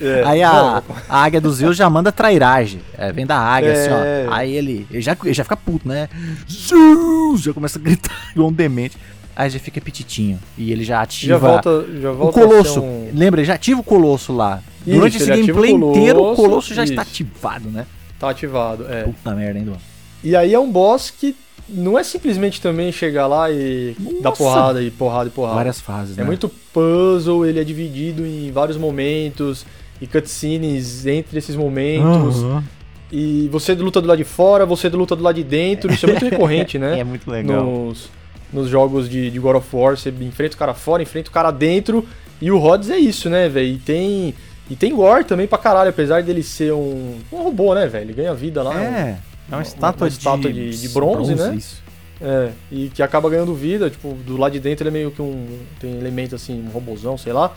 [0.01, 0.23] É.
[0.25, 2.79] Aí a, a águia do Zeus já manda trairagem.
[2.97, 4.25] É, vem da águia, assim, É.
[4.29, 4.33] ó.
[4.33, 6.07] Aí ele, ele, já, ele já fica puto, né?
[6.49, 7.41] Zeus!
[7.41, 8.97] Já começa a gritar igual um demente.
[9.35, 10.39] Aí já fica petitinho.
[10.57, 12.81] E ele já ativa já volta, já o volta ser colosso.
[12.81, 14.62] um- Lembra, ele já ativa o colosso lá.
[14.85, 17.12] Isso, Durante esse ativa o gameplay inteiro, o Colosso, colosso já está isso.
[17.12, 17.85] ativado, né?
[18.19, 19.03] Tá ativado, é.
[19.03, 19.77] Puta merda, hein, Duan?
[20.23, 21.35] E aí é um boss que
[21.71, 24.43] não é simplesmente também chegar lá e dar Nossa.
[24.43, 25.55] porrada e porrada e porrada.
[25.55, 26.27] Várias fases, É né?
[26.27, 29.65] muito puzzle, ele é dividido em vários momentos
[30.01, 32.43] e cutscenes entre esses momentos.
[32.43, 32.63] Aham.
[33.12, 35.91] E você luta do lado de fora, você luta do lado de dentro.
[35.91, 36.99] Isso é muito recorrente, né?
[36.99, 37.65] É muito legal.
[37.65, 38.10] nos,
[38.53, 41.49] nos jogos de, de God of War, você enfrenta o cara fora, enfrenta o cara
[41.51, 42.05] dentro.
[42.41, 43.67] E o Rhodes é isso, né, velho?
[43.67, 44.34] E tem.
[44.69, 48.05] E tem gore também pra caralho, apesar dele ser um, um robô, né, velho?
[48.05, 48.79] Ele ganha vida lá.
[48.79, 49.17] É,
[49.49, 51.55] é uma- uma estátua, uma estátua de- de bronze, né?
[51.55, 51.81] Isso.
[52.21, 55.21] É, e que acaba ganhando vida, tipo, do lado de dentro ele é meio que
[55.21, 55.45] um.
[55.79, 57.53] Tem elemento assim, um robozão, sei lá.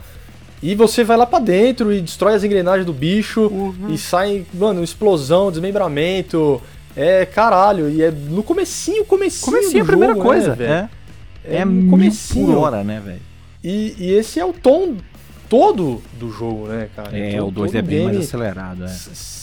[0.63, 3.51] E você vai lá pra dentro e destrói as engrenagens do bicho
[3.89, 6.63] e sai, mano, explosão, desmembramento.
[6.95, 9.53] É caralho, e é no comecinho, comecinho.
[9.53, 10.71] Comecinho a do primeira jogo, coisa, né, velho?
[10.73, 10.89] é.
[11.45, 12.47] É, É, no comecinho.
[12.47, 13.21] por hora, né, velho?
[13.65, 14.95] E, e esse é o tom
[15.49, 17.17] todo do jogo, né, cara?
[17.19, 18.89] É, Todo- o 2 todo é bem mais acelerado, é.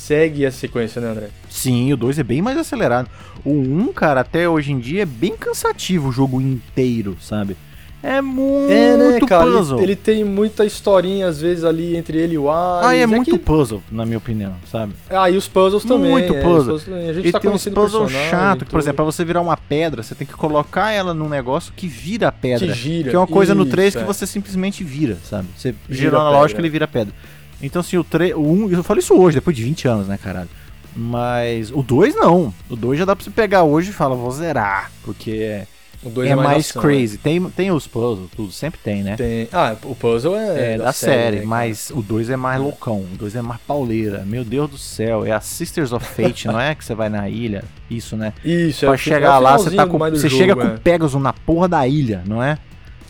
[0.10, 1.28] Segue essa sequência, né, André?
[1.48, 3.08] Sim, o 2 é bem mais acelerado.
[3.46, 7.56] O 1, um, cara, até hoje em dia é bem cansativo o jogo inteiro, sabe?
[8.02, 9.46] É muito É, né, cara?
[9.52, 9.78] puzzle.
[9.78, 12.88] Ele, ele tem muita historinha, às vezes, ali entre ele e o Ares.
[12.88, 14.94] Ah, é muito que- puzzle, na minha opinião, sabe?
[15.12, 16.10] Ah, e os puzzles também.
[16.10, 16.74] Muito é, puzzle.
[16.78, 18.96] os puzzles- A gente E tá tem uns conhecendo o puzzles chato, que, por exemplo,
[18.96, 22.32] pra você virar uma pedra, você tem que colocar ela num negócio que vira a
[22.32, 22.66] pedra.
[22.66, 23.12] Que gira.
[23.12, 24.06] Que é uma coisa no Isso, 3 que é.
[24.06, 25.48] você simplesmente vira, sabe?
[25.56, 27.14] Você a na lógica ele vira pedra.
[27.62, 28.36] Então, assim, o 3.
[28.36, 28.72] O 1.
[28.72, 30.50] eu falo isso hoje, depois de 20 anos, né, caralho?
[30.96, 32.54] Mas o 2 não.
[32.70, 34.92] O 2 já dá pra você pegar hoje e falar, vou zerar.
[35.04, 35.64] Porque
[36.04, 37.18] O dois é, mais ação, crazy.
[37.18, 39.12] Tem, tem os puzzles, tudo, sempre tem, né?
[39.12, 39.18] né?
[39.18, 39.50] Tem...
[39.52, 41.48] Ah, o puzzle é, É, da, série, né, cara?
[41.48, 44.24] mas o 2 é mais loucão, o 2 é mais pauleira.
[44.26, 46.74] Meu Deus do céu, é a Sisters of Fate, não é?
[46.74, 48.34] Que você vai na ilha, isso, né?
[48.44, 50.76] Isso, é pra é chegar lá, você tá com, mais você jogo, chega com é.
[50.76, 52.58] o Pegasus na porra da ilha, não é?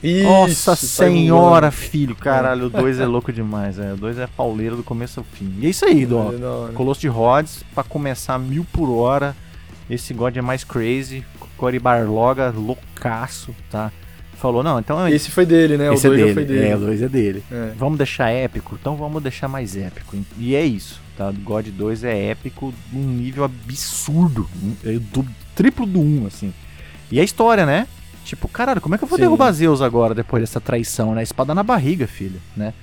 [0.02, 3.94] Isso, Nossa senhora, filho, caralho, o 2 é louco demais, é.
[3.94, 5.54] O 2 é pauleiro do começo ao fim.
[5.60, 6.32] E é isso aí, Dom.
[6.70, 6.74] É.
[6.74, 9.36] Colosso de Rhodes, pra começar mil por hora.
[9.90, 11.26] Esse God é mais crazy.
[11.58, 13.92] Cory Barloga, loucaço, tá?
[14.38, 15.94] Falou, não, então é Esse foi dele, né?
[15.94, 16.28] esse o é 2 dele.
[16.30, 16.68] já foi dele.
[16.70, 17.44] É, o 2 é dele.
[17.52, 17.72] É.
[17.78, 18.78] Vamos deixar épico?
[18.80, 20.16] Então vamos deixar mais épico.
[20.38, 21.30] E é isso, tá?
[21.44, 24.50] God 2 é épico num nível absurdo.
[24.86, 26.54] É do triplo do 1, assim.
[27.12, 27.86] E a história, né?
[28.24, 29.24] Tipo, caralho, como é que eu vou Sim.
[29.24, 31.24] derrubar Zeus agora, depois dessa traição, né?
[31.24, 32.74] Espada na barriga, filho, né?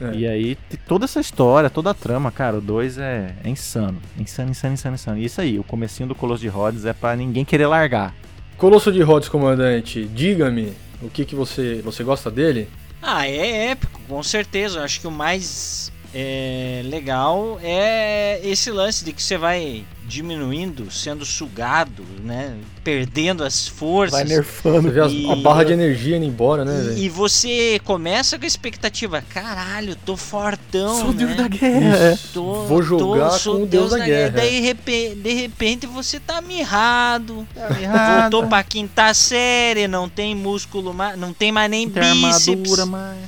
[0.00, 0.14] É.
[0.16, 4.00] E aí, toda essa história, toda a trama, cara, o 2 é, é insano.
[4.18, 5.18] Insano, insano, insano, insano.
[5.18, 8.14] E isso aí, o comecinho do Colosso de Rhodes é pra ninguém querer largar.
[8.56, 10.72] Colosso de Rhodes, comandante, diga-me
[11.02, 12.68] o que, que você, você gosta dele?
[13.02, 14.78] Ah, é épico, com certeza.
[14.78, 20.90] Eu acho que o mais é legal é esse lance de que você vai diminuindo,
[20.90, 22.54] sendo sugado, né?
[22.82, 24.12] Perdendo as forças.
[24.18, 24.82] Vai nerfando.
[24.82, 26.94] Você vê as- E- a barra de energia indo embora, né?
[26.96, 31.36] E, e você começa com a expectativa, caralho, tô fortão, Sou o deus né?
[31.36, 32.18] da guerra.
[32.32, 34.30] Tô- Vou jogar tô- sou com o deus da guerra.
[34.36, 37.46] Daí, repe- de repente, você tá mirrado.
[37.80, 38.32] Errado.
[38.32, 42.48] Voltou pra quinta série, não tem músculo mais, não tem mais nem Tem bíceps.
[42.48, 43.18] armadura, mas.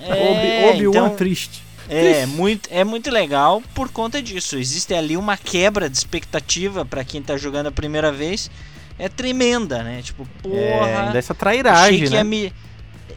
[0.00, 1.62] É, Obi- Obi-Wan então, triste.
[1.88, 4.56] É, muito, é muito legal por conta disso.
[4.58, 8.50] Existe ali uma quebra de expectativa pra quem tá jogando a primeira vez.
[8.98, 10.00] É tremenda, né?
[10.02, 11.02] Tipo, É, porra.
[11.06, 12.16] ainda essa achei trairagem, que né?
[12.16, 12.52] ia me.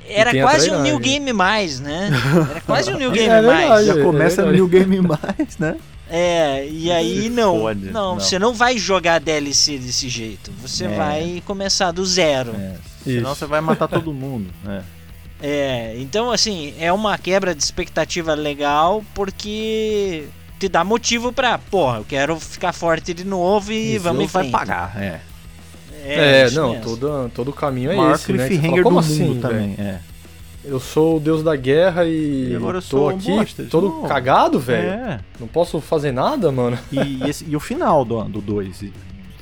[0.08, 0.82] Era quase um.
[0.82, 2.10] New Game Mais, né?
[2.50, 3.68] Era quase um New É Game verdade.
[3.70, 3.86] Mais.
[3.88, 4.58] Já é começa no verdade.
[4.58, 5.78] New Game Mais, né?
[6.12, 8.20] É, e aí não, Fode, não, não.
[8.20, 10.52] você não vai jogar DLC desse jeito.
[10.62, 10.88] Você É.
[10.88, 12.56] vai começar do zero.
[12.56, 14.50] É, senão você vai matar todo mundo.
[14.64, 14.84] né?
[15.42, 20.26] É, então assim, é uma quebra de expectativa legal porque
[20.60, 24.28] te dá motivo pra, porra, eu quero ficar forte de novo e E vamos em
[24.28, 24.52] vai frente.
[24.52, 25.02] pagar.
[25.02, 25.20] É.
[26.02, 26.84] É, isso não, mesmo.
[26.98, 28.50] todo, todo o caminho é maior esse, né?
[28.50, 29.76] fala, Como do assim, mundo também.
[29.78, 30.00] É.
[30.64, 34.60] Eu sou o deus da guerra e, E agora eu tô sou aqui todo cagado,
[34.60, 34.90] velho.
[34.90, 35.20] É.
[35.40, 36.78] Não posso fazer nada, mano.
[36.92, 38.30] E, esse- e o final do 2.
[38.32, 38.84] Do dois,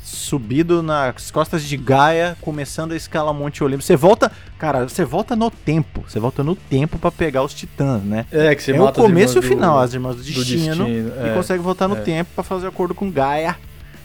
[0.08, 3.84] subido nas costas de Gaia, começando a escalar Monte Olimpo.
[3.84, 6.04] Você volta, cara, você volta no tempo.
[6.08, 8.26] Você volta no tempo pra pegar os titãs, né?
[8.32, 10.16] É, que você é o mata as começo e o irmãs do- final, as irmãs
[10.16, 10.86] do do destino.
[10.86, 10.88] destino.
[11.26, 11.34] E é.
[11.34, 12.02] consegue voltar no é.
[12.02, 13.58] tempo pra fazer acordo com Gaia.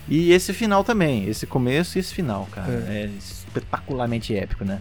[0.08, 2.72] E esse final também, esse começo e esse final, cara.
[2.88, 4.80] É, espetacularmente épico, né?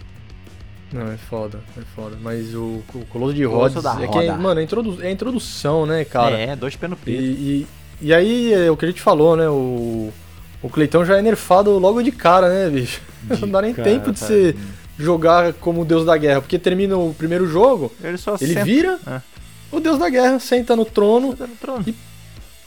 [0.92, 2.18] Não, é foda, é foda.
[2.20, 6.04] Mas o, o Colosso de Rhodes é que, é, mano, é, introdu é introdução, né,
[6.04, 6.38] cara?
[6.38, 7.22] é, dois pés no E, peito.
[7.24, 7.68] e,
[8.02, 9.48] e aí, é o que a gente falou, né?
[9.48, 10.12] O,
[10.62, 13.02] o Cleitão já é nerfado logo de cara, né, bicho?
[13.40, 14.56] Não dá nem cara, tempo de você
[14.98, 18.64] jogar como o deus da guerra, porque termina o primeiro jogo, Ele só ele senta
[18.66, 19.22] vira É.
[19.72, 21.86] o deus da guerra, senta no trono, no trono.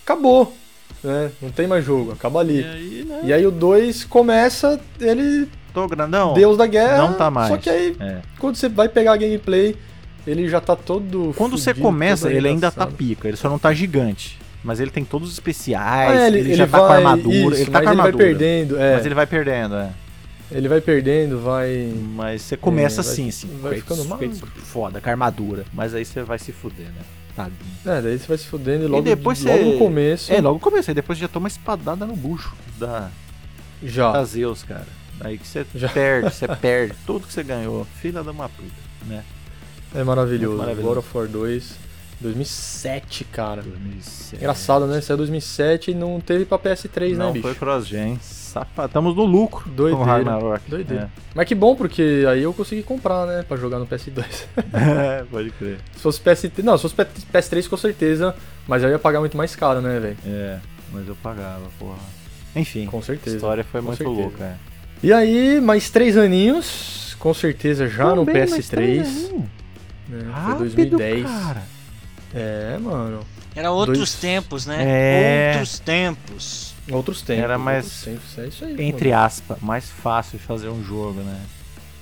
[0.02, 0.54] acabou.
[1.02, 1.30] Né?
[1.42, 2.60] Não tem mais jogo, acaba ali.
[2.62, 3.20] E aí, né?
[3.24, 6.32] E aí o 2 começa, ele Tô grandão.
[6.34, 7.48] deus da guerra, Não tá mais.
[7.48, 8.20] só que aí É.
[8.38, 9.76] quando você vai pegar a gameplay,
[10.26, 13.48] ele já tá todo Quando você fudido, começa, todo ele ainda tá pica, ele só
[13.50, 14.38] não tá gigante.
[14.64, 17.82] Mas ele tem todos os especiais, Ah, ele, já tá com armadura, isso, ele tá
[17.82, 18.16] com ele vai armadura.
[18.24, 18.94] perdendo, é.
[18.96, 19.90] Mas ele vai perdendo, é.
[20.50, 21.92] Ele vai perdendo, vai.
[22.14, 24.18] Mas você começa É, vai- assim, assim, vai Kratos- ficando mal.
[24.18, 25.64] Kratos foda, com armadura.
[25.72, 27.02] Mas aí você vai se fuder, né?
[27.36, 27.56] Tadinho.
[27.84, 30.32] É, daí você vai se fudendo e logo, depois logo você- no começo.
[30.32, 33.10] É, logo comecei, aí depois já toma espadada no bucho da,
[33.82, 34.12] Já.
[34.12, 34.86] da Zeus, cara.
[35.20, 35.88] Aí que você Já.
[35.88, 37.86] perde, você perde tudo que você ganhou.
[38.00, 38.70] Filha da uma puta,
[39.06, 39.22] né?
[39.94, 40.56] É maravilhoso.
[40.58, 40.88] Maravilhoso.
[40.88, 41.76] God of War 2,
[42.24, 43.62] 2007, cara.
[43.62, 44.36] 2007.
[44.36, 45.00] Engraçado, né?
[45.00, 47.60] Saiu 2007 e não teve pra PS3, Não né, foi bicho?
[47.60, 48.18] cross-gen.
[48.20, 49.96] Safa- Estamos no lucro Doideira.
[49.96, 50.62] com Ragnarok.
[50.70, 51.10] Doideira.
[51.34, 53.44] Mas que bom, porque aí eu consegui comprar, né?
[53.46, 54.24] Pra jogar no PS2.
[54.72, 55.24] É.
[55.30, 55.78] Pode crer.
[55.96, 56.62] se fosse PS3.
[56.62, 58.34] Não, se fosse PS3 com certeza.
[58.66, 60.16] Mas eu ia pagar muito mais caro, né, velho?
[60.26, 60.58] É,
[60.92, 61.98] mas eu pagava, porra.
[62.56, 63.36] Enfim, Com a certeza.
[63.36, 64.20] história foi com muito certeza.
[64.20, 64.44] louca.
[64.44, 64.54] É.
[65.02, 67.14] E aí, mais três aninhos.
[67.18, 68.70] Com certeza já no Também, mas PS3.
[68.70, 68.98] também.
[70.08, 70.20] Né?
[70.20, 71.22] Foi Rápido, 2010.
[71.26, 71.62] cara.
[72.34, 73.20] É, mano.
[73.54, 74.78] Era outros Dois- tempos, né?
[74.80, 75.52] É.
[75.54, 76.74] Outros tempos.
[76.90, 77.44] Outros tempos.
[77.44, 78.76] Era mais- tempos, É isso aí.
[78.86, 79.22] Entre mano.
[79.22, 81.40] aspas, mais fácil de fazer um jogo, né?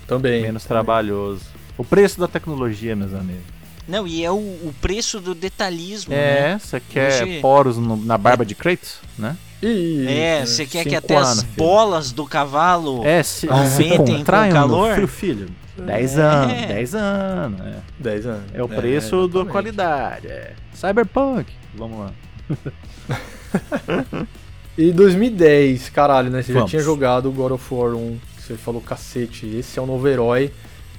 [0.07, 0.43] Também.
[0.43, 1.45] Menos trabalhoso.
[1.77, 3.43] O preço da tecnologia, meus amigos.
[3.87, 6.53] Não, e é o, o preço do detalhismo, né?
[6.53, 9.37] É, você quer Hoje- poros no- na barba de Kratos, né?
[9.63, 11.55] E, É, você quer que até as anos, filho.
[11.57, 14.95] bolas do cavalo É, se, se aumentem com contraiam no calor?
[14.95, 15.49] filho, filho.
[15.77, 16.23] 10 É.
[16.23, 17.61] anos, 10 anos.
[17.61, 18.43] É, 10 anos.
[18.55, 19.51] é o preço da exatamente.
[19.53, 20.27] qualidade.
[20.29, 20.53] É.
[20.75, 21.53] Cyberpunk.
[21.75, 22.13] Vamos lá.
[24.77, 26.41] E 2010, caralho, né?
[26.41, 26.71] Você Vamos.
[26.71, 28.19] já tinha jogado o God of War 1.
[28.37, 30.51] que Você falou, cacete, esse é o novo herói.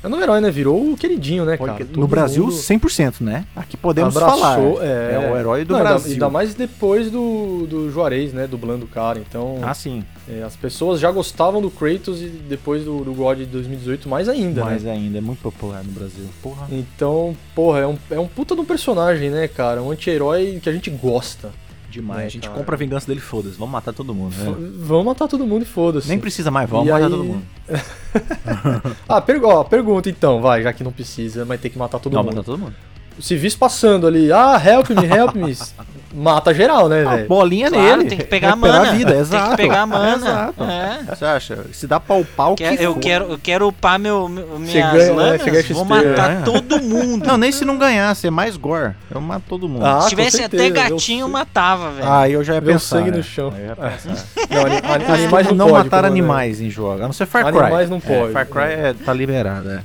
[0.04, 0.52] É novo herói, né?
[0.52, 1.88] Virou o queridinho, né, cara?
[1.96, 3.46] no Brasil, mundo 100%, né?
[3.56, 4.40] Aqui podemos abraçou,
[4.76, 4.86] falar.
[4.86, 6.12] É, É o herói do Não, ainda- Brasil.
[6.14, 8.46] Ainda mais depois do, do Juarez, né?
[8.46, 9.18] Dublando o cara.
[9.20, 10.04] Então, Ah, sim.
[10.30, 14.28] é, as pessoas já gostavam do Kratos e depois do, do God de 2018 mais
[14.28, 14.92] ainda, Mas né?
[14.92, 16.26] ainda é muito popular no Brasil.
[16.42, 16.68] Porra.
[16.70, 19.82] Então, porra, é um, é um puta de um personagem, né, cara?
[19.82, 21.52] Um anti-herói que a gente gosta.
[21.94, 22.22] Demais.
[22.22, 22.60] É, a gente cara.
[22.60, 23.56] compra a vingança dele, foda-se.
[23.58, 24.34] Vamos matar todo mundo.
[24.36, 24.56] né?
[24.80, 26.10] Vamos matar todo mundo e foda-se.
[26.10, 27.44] Nem precisa mais, vamos E matar aí- todo mundo.
[29.08, 32.14] Ah, pergu ó, pergunta então, vai, já que não precisa, mas tem que matar todo
[32.14, 32.36] Não, mundo.
[32.36, 32.76] matar todo mundo.
[33.20, 35.56] Se vis passando ali, ah, help me, help me,
[36.14, 37.28] mata geral, né, Ah, velho?
[37.28, 38.10] bolinha Claro, nele.
[38.10, 38.90] tem que pegar a mana.
[38.90, 39.50] a vida, Tem exato.
[39.52, 40.16] que pegar a mana.
[40.16, 40.64] Exato.
[40.64, 41.00] É.
[41.16, 41.66] Você acha?
[41.72, 43.00] Se dá pau pau, que Quer- eu, for.
[43.00, 45.12] quero, eu quero upar meu, minhas ganha, né?
[45.12, 46.42] lanas, ganha vou matar né?
[46.46, 47.26] todo mundo.
[47.26, 48.94] Não, nem se não ganhasse, é mais gore.
[49.14, 49.86] Eu mato todo mundo.
[49.86, 52.12] Ah, Se tivesse certeza, até gatinho, eu matava, velho.
[52.12, 52.98] Aí eu já ia o pensar.
[52.98, 53.18] sangue né?
[53.18, 53.54] no chão.
[53.80, 53.94] Ah.
[54.54, 56.06] Não, ani- ani- animais não, não pode, matar comandante.
[56.12, 57.02] animais em jogo.
[57.02, 57.58] A não ser Far Cry.
[57.60, 58.34] Animais não É, pode.
[58.34, 59.80] Far Cry é, tá liberado, é.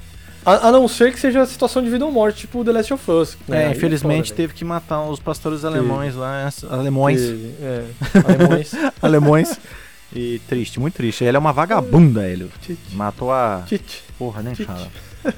[0.49, 3.11] A, a não ser que seja situação de vida ou morte, tipo The Last of
[3.11, 3.39] Us.
[3.47, 3.65] né?
[3.65, 7.55] É, Aí infelizmente foda, teve que matar os pastores alemães lá, alemões, velho.
[7.61, 7.85] É,
[8.33, 8.71] alemões.
[9.03, 9.61] alemões.
[10.15, 11.23] E triste, muito triste.
[11.23, 12.51] Ele é uma vagabunda, ele.
[12.63, 12.95] Tite.
[12.95, 13.63] Matou a.
[13.67, 14.03] Tite.
[14.19, 14.67] Porra, nem Tite.
[14.67, 14.89] fala.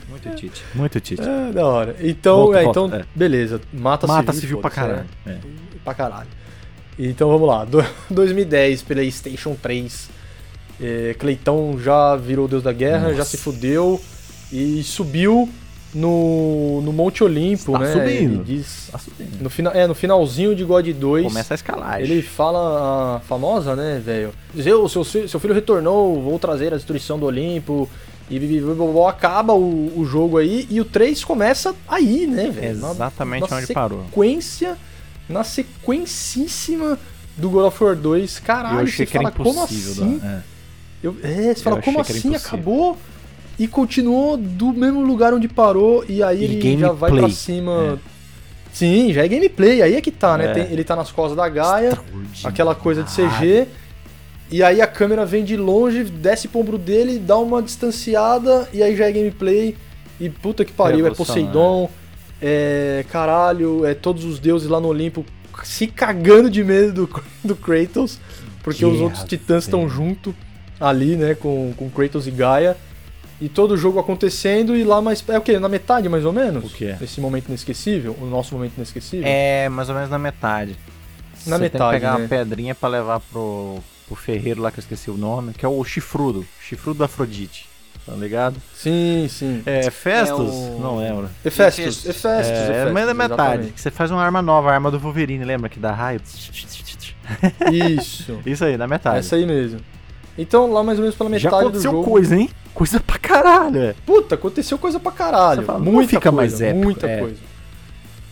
[0.08, 0.62] Muito tite.
[0.74, 1.22] Muito tite.
[1.22, 1.96] É, da hora.
[1.98, 3.04] Então, Volta, é, volta, então é.
[3.14, 3.60] beleza.
[3.72, 5.06] Mata, Mata civil, civil pra caralho.
[5.26, 5.30] É.
[5.30, 5.38] é.
[5.84, 6.28] Pra caralho.
[6.96, 7.64] Então vamos lá.
[7.64, 10.08] Do- 2010, PlayStation 3.
[10.80, 13.30] É, Cleitão já virou Deus da Guerra, já Nossa.
[13.30, 14.00] se fudeu
[14.52, 15.48] e subiu
[15.94, 17.92] no, no Monte Olimpo, Tá né?
[17.92, 18.34] subindo.
[18.34, 18.88] Ele diz.
[18.92, 19.42] Tá subindo.
[19.42, 21.24] No, final, é, no finalzinho de God 2.
[21.24, 22.08] Começa a escalagem.
[22.10, 24.32] Ele fala a famosa, né, velho?
[24.88, 27.88] Seu, fi- seu filho retornou, vou trazer a destruição do Olimpo.
[28.32, 28.38] E
[29.08, 32.78] acaba o, o jogo aí e o 3 começa aí, né, velho?
[32.78, 34.04] Na- Exatamente na onde parou.
[34.04, 34.78] sequência,
[35.28, 36.96] na sequencíssima
[37.36, 38.38] do God of War 2.
[38.38, 39.90] Caralho, eu achei você que era fala, como impossível.
[40.04, 40.18] assim?
[40.18, 40.42] dar- é.
[41.02, 42.28] Eu, é, você fala, Eu como achei que assim?
[42.34, 42.38] era.
[42.38, 42.96] Acabou
[43.60, 47.30] e continuou do mesmo lugar onde parou e aí E ele já vai pra gameplay,
[47.30, 47.98] cima.
[48.72, 50.46] Sim, já é gameplay, aí é que tá, né?
[50.46, 50.54] É.
[50.54, 51.98] Tem- ele tá nas costas da Gaia,
[52.42, 53.66] aquela coisa de CG.
[54.50, 58.82] E aí a câmera vem de longe, desce pro ombro dele, dá uma distanciada e
[58.82, 59.76] aí já é gameplay.
[60.18, 61.10] E puta que pariu, é.
[61.10, 61.90] Poseidon,
[62.40, 65.22] é caralho, é todos os deuses lá no Olimpo
[65.64, 68.18] se cagando de medo do, do Kratos,
[68.62, 70.34] porque os Guerra, outros titãs estão junto
[70.80, 72.74] ali, né, com, com Kratos e Gaia.
[73.40, 75.24] E todo o jogo acontecendo e lá mais.
[75.28, 75.58] É o quê?
[75.58, 76.64] Na metade mais ou menos?
[76.64, 76.94] O quê?
[77.00, 78.14] Esse momento inesquecível?
[78.20, 79.24] O nosso momento inesquecível?
[79.26, 80.76] É, mais ou menos na metade.
[81.46, 82.18] Na Você metade, tem que pegar né?
[82.18, 85.68] uma pedrinha pra levar pro, pro ferreiro lá que eu esqueci o nome, que é
[85.68, 86.46] o chifrudo.
[86.60, 87.66] Chifrudo da Afrodite.
[88.04, 88.56] Tá ligado?
[88.74, 89.62] Sim, sim.
[89.64, 90.52] É, Festus?
[90.54, 91.28] o- Não lembro.
[91.44, 92.06] Hefestos, Hefestos.
[92.06, 93.40] Hefestos, É, Hefestos, mas na metade.
[93.42, 93.72] exatamente.
[93.72, 95.68] Que você faz uma arma nova, a arma do Wolverine, lembra?
[95.70, 96.20] Que dá raio?
[97.72, 98.38] Isso.
[98.44, 99.18] Isso aí, na metade.
[99.18, 99.80] Essa aí mesmo.
[100.40, 102.04] Então, lá mais ou menos pela Já metade do aconteceu jogo.
[102.10, 102.48] coisa, hein?
[102.72, 103.78] Coisa pra caralho.
[103.82, 103.94] é.
[104.06, 105.62] Puta, aconteceu coisa pra caralho.
[105.62, 107.18] Fala, muita fica coisa, mais épico, muita é.
[107.18, 107.36] coisa.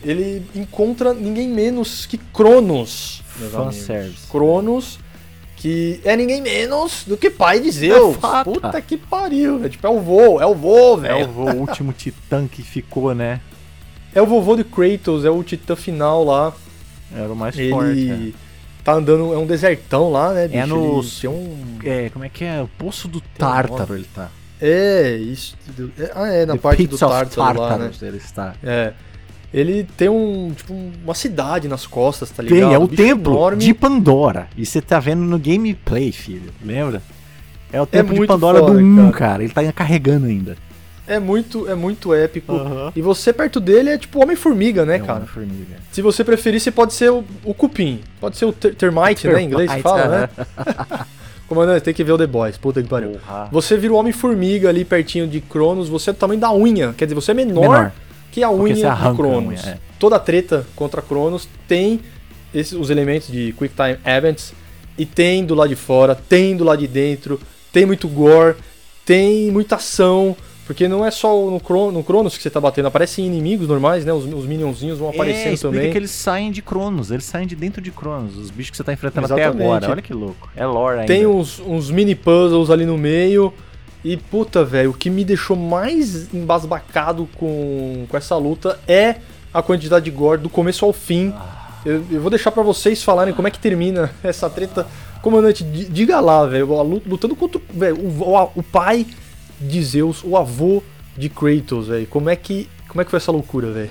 [0.03, 3.23] Ele encontra ninguém menos que Cronos.
[3.53, 4.27] Fanservice.
[4.31, 4.99] Cronos,
[5.57, 8.17] que é ninguém menos do que pai de Zeus.
[8.17, 8.45] É.
[8.45, 9.65] Puta que pariu.
[9.65, 11.29] É tipo, é o vô, é o vô, É o, velho.
[11.31, 13.41] o último titã que ficou, né?
[14.15, 16.53] É o vovô de Kratos, é o titã final lá.
[17.15, 17.91] Era o mais forte.
[17.99, 18.35] Ele
[18.93, 20.59] tá andando, é um desertão lá, né, bicho?
[20.61, 21.79] É no- Ele tem um...
[21.85, 22.05] É.
[22.07, 22.63] é, como é que é?
[22.63, 24.29] O Poço do Tártaro ele tá.
[24.61, 25.57] É, isso.
[25.99, 27.91] é- ah, é, na The parte do of Tártaro lá, né?
[28.03, 28.55] Ele está.
[28.63, 28.93] É.
[29.55, 30.75] Ele tem um, tipo,
[31.05, 32.75] uma cidade nas costas, tá Tem, ligado?
[32.75, 33.59] é o bicho templo enorme.
[33.65, 34.49] de Pandora.
[34.57, 36.53] E você tá vendo no gameplay, filho.
[36.63, 37.01] Lembra?
[37.73, 39.13] É o templo de muito Pandora foda, do 1, cara.
[39.13, 39.45] cara.
[39.45, 40.57] Ele tá carregando ainda.
[41.09, 42.53] É muito, é muito épico.
[42.53, 42.93] Aham.
[42.95, 45.21] E você perto dele é tipo Homem-Formiga, né, É cara?
[45.21, 45.77] uma formiga.
[45.91, 48.01] Se você preferir, você pode ser o, o cupim.
[48.21, 50.29] Pode ser o ter termite, né, em inglês que fala, né?
[51.49, 53.13] Comandante, tem que ver o The Boys, puta que pariu.
[53.13, 53.49] Porra.
[53.51, 56.93] Você vira o Homem-Formiga ali pertinho de Cronos, você é do tamanho da unha.
[56.93, 57.93] Quer dizer, você é menor, Menor.
[58.31, 58.83] que a unha de
[59.17, 59.65] Cronos.
[59.65, 59.79] unha, é.
[59.99, 62.01] Toda a treta contra Cronos tem
[62.53, 64.53] esses, os elementos de Quick Time Events.
[64.99, 67.41] E tem do lado de fora, tem do lado de dentro,
[67.73, 68.57] tem muito gore,
[69.07, 70.37] tem muita ação.
[70.69, 74.05] Porque não é só no, Cron no Cronos que você tá batendo, aparecem inimigos normais,
[74.05, 74.13] né?
[74.13, 75.91] Os, os minionzinhos vão é, aparecendo explica também.
[75.91, 78.85] que eles saem de Cronos, eles saem de dentro de Cronos, os bichos que você
[78.85, 79.65] tá enfrentando até Exatamente.
[79.67, 79.91] agora.
[79.91, 80.51] Olha que louco.
[80.55, 81.07] É lore ainda.
[81.07, 83.51] Tem uns, uns mini puzzles ali no meio.
[84.05, 89.17] E puta, velho, o que me deixou mais embasbacado com, com essa luta é
[89.53, 91.33] a quantidade de gore do começo ao fim.
[91.83, 94.87] Eu, eu vou deixar pra vocês falarem como é que termina essa treta.
[95.23, 96.67] Comandante, di- diga lá, velho,
[97.07, 99.07] lutando contra velho, o, o, o pai
[99.61, 100.83] de Zeus, o avô
[101.17, 102.07] de Kratos, velho.
[102.07, 103.91] Como é que como é que foi essa loucura, velho?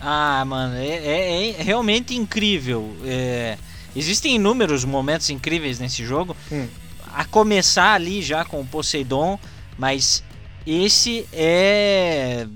[0.00, 2.94] Ah, mano, é, é- é realmente incrível.
[3.04, 3.56] É,
[3.96, 6.36] existem inúmeros momentos incríveis nesse jogo.
[6.52, 6.66] Hum.
[7.14, 9.38] A começar ali já com o Poseidon,
[9.78, 10.22] mas
[10.66, 12.46] esse é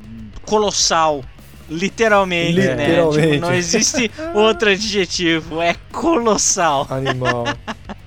[0.44, 1.24] colossal.
[1.70, 2.76] Literalmente, né?
[2.86, 3.28] Literalmente.
[3.32, 6.86] Tipo, não existe outro adjetivo, é colossal.
[6.90, 7.44] Animal.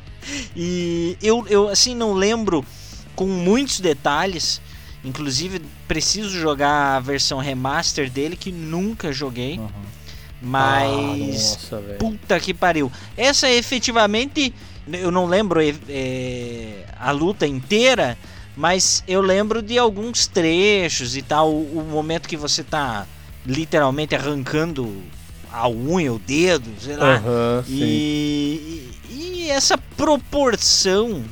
[0.56, 2.66] E eu, eu assim não lembro
[3.16, 4.62] com muitos detalhes.
[5.04, 9.58] Inclusive preciso jogar a versão remaster dele que nunca joguei.
[9.60, 9.70] Aham.
[10.42, 11.98] Mas Ah, nossa, velho.
[11.98, 12.92] puta que pariu.
[13.18, 14.54] Essa efetivamente
[14.92, 18.18] eu não lembro é, é, a luta inteira,
[18.56, 23.08] mas eu lembro de alguns trechos e tal, o, o momento que você tá
[23.46, 25.02] literalmente arrancando
[25.52, 27.20] a unha, o dedo, sei lá.
[27.66, 27.74] Sim.
[27.74, 31.24] E, e, e essa proporção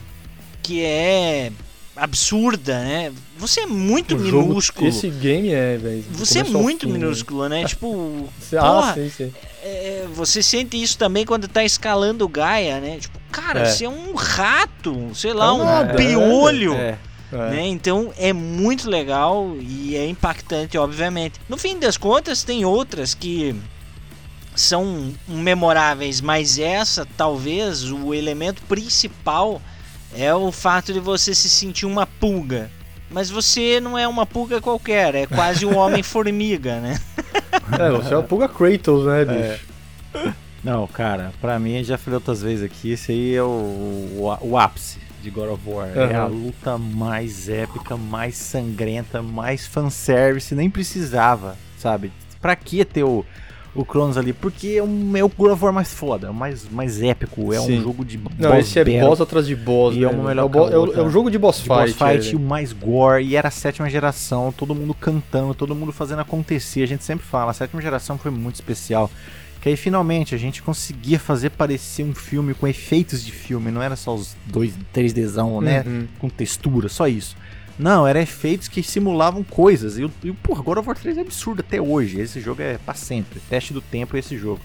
[0.63, 1.51] que é
[1.95, 3.11] absurda, né?
[3.37, 4.87] Você é muito O jogo- minúsculo.
[4.87, 6.03] esse game é, velho.
[6.11, 6.99] Você é muito fim, né?
[6.99, 7.65] minúsculo, né?
[7.65, 9.33] Tipo, Ah, porra, sim, sim.
[9.63, 12.97] é, você sente isso também quando tá escalando Gaia, né?
[12.99, 13.65] Tipo, cara, É.
[13.65, 16.73] você é um rato, sei lá, É um nada, piolho.
[16.73, 16.97] É.
[17.31, 17.49] É.
[17.49, 17.67] Né?
[17.67, 21.39] Então é muito legal e é impactante, obviamente.
[21.49, 23.55] No fim das contas, tem outras que
[24.55, 29.59] são memoráveis, mas essa, talvez, o elemento principal
[30.15, 32.69] é o fato de você se sentir uma pulga.
[33.09, 36.99] Mas você não é uma pulga qualquer, é quase o Homem-Formiga, né?
[37.79, 40.33] É, você é uma pulga Kratos, né, bicho?
[40.63, 44.57] Não, cara, pra mim, já falei outras vezes aqui, esse aí é o, o, o
[44.57, 45.89] ápice de God of War.
[45.95, 52.11] É a luta mais épica, mais sangrenta, mais fanservice, nem precisava, sabe?
[52.41, 53.25] Pra que ter o,
[53.75, 54.33] o Cronos ali?
[54.33, 57.53] Porque é, um, é o God of War mais foda, é o mais, mais épico,
[57.53, 57.79] é Sim.
[57.79, 60.07] um jogo de Não, boss esse é battle, boss atrás de boss, E é né,
[60.07, 60.27] uma velho?
[60.27, 61.97] melhor é, o que a é o- é o jogo de boss de boss fight.
[62.21, 65.91] fight, é, o mais gore, e era a sétima geração, todo mundo cantando, todo mundo
[65.91, 66.83] fazendo acontecer.
[66.83, 69.09] A gente sempre fala, a sétima geração foi muito especial.
[69.61, 73.81] Que aí finalmente a gente conseguia fazer parecer um filme com efeitos de filme, não
[73.81, 75.85] era só os dois 3Dzão, né?
[75.87, 76.05] Uhum.
[76.19, 77.37] Com textura, só isso.
[77.77, 79.97] Não, era efeitos que simulavam coisas.
[79.97, 82.19] E, e porra, God of War 3 é absurdo até hoje.
[82.19, 83.39] Esse jogo é pra sempre.
[83.49, 84.59] Teste do tempo é esse jogo.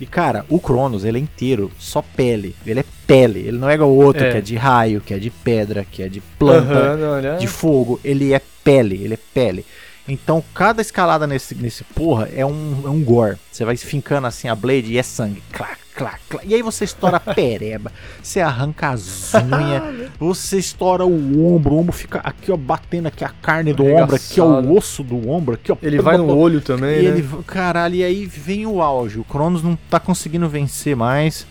[0.00, 2.54] E cara, o Cronos, ele é inteiro, só pele.
[2.66, 3.40] Ele é pele.
[3.40, 4.30] Ele não é igual o outro, É.
[4.30, 6.98] que é de raio, que é de pedra, que é de planta
[7.34, 9.64] é- de fogo, ele é pele, ele é pele.
[10.08, 13.36] Então cada escalada nesse, nesse porra é um, é um gore.
[13.50, 15.42] Você vai fincando assim a blade e é sangue.
[15.52, 16.46] Clac, clac, clac.
[16.48, 17.90] E aí você estoura a pereba,
[18.22, 23.24] você arranca as unhas, você estoura o ombro, o ombro fica aqui ó, batendo aqui
[23.24, 24.68] a carne do ombro, aqui ó, Arregaçado.
[24.72, 25.76] o osso do ombro, aqui ó.
[25.82, 27.18] Ele vai no olho também, E né?
[27.18, 29.18] ele, caralho, e aí vem o auge.
[29.18, 31.46] O Cronos não tá conseguindo vencer mais.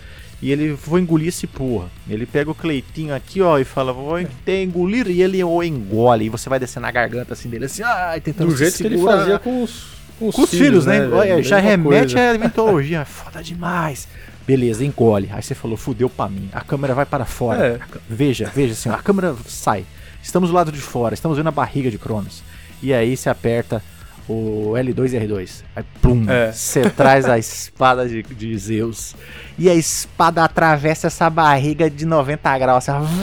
[0.45, 1.87] E ele vou engolir esse porra.
[2.07, 6.25] Ele pega o Cleitinho aqui, ó, e fala, vou ter engolir, e ele o engole.
[6.25, 8.83] E você vai descer na garganta assim dele, assim, ai, tentando Do se jeito que
[8.83, 9.87] ele fazia com os,
[10.19, 10.99] com os Com os filhos, né?
[10.99, 11.15] velho?
[11.15, 12.29] Olha, já remete coisa.
[12.29, 12.99] à mitologia.
[12.99, 14.07] É Foda demais.
[14.45, 15.31] Beleza, engole.
[15.33, 16.47] Aí você falou, fudeu pra mim.
[16.53, 17.65] A câmera vai para fora.
[17.65, 17.79] É.
[18.07, 19.83] Veja, veja assim, ó, a câmera sai.
[20.21, 22.43] Estamos do lado de fora, estamos vendo a barriga de Cronos.
[22.83, 23.81] E aí você aperta
[24.27, 25.63] o L2 e R2.
[25.75, 26.51] Aí, plum, É.
[26.51, 29.15] você traz a espada de, de Zeus.
[29.57, 32.89] E a espada atravessa essa barriga de 90 graus.
[32.89, 33.17] Assim,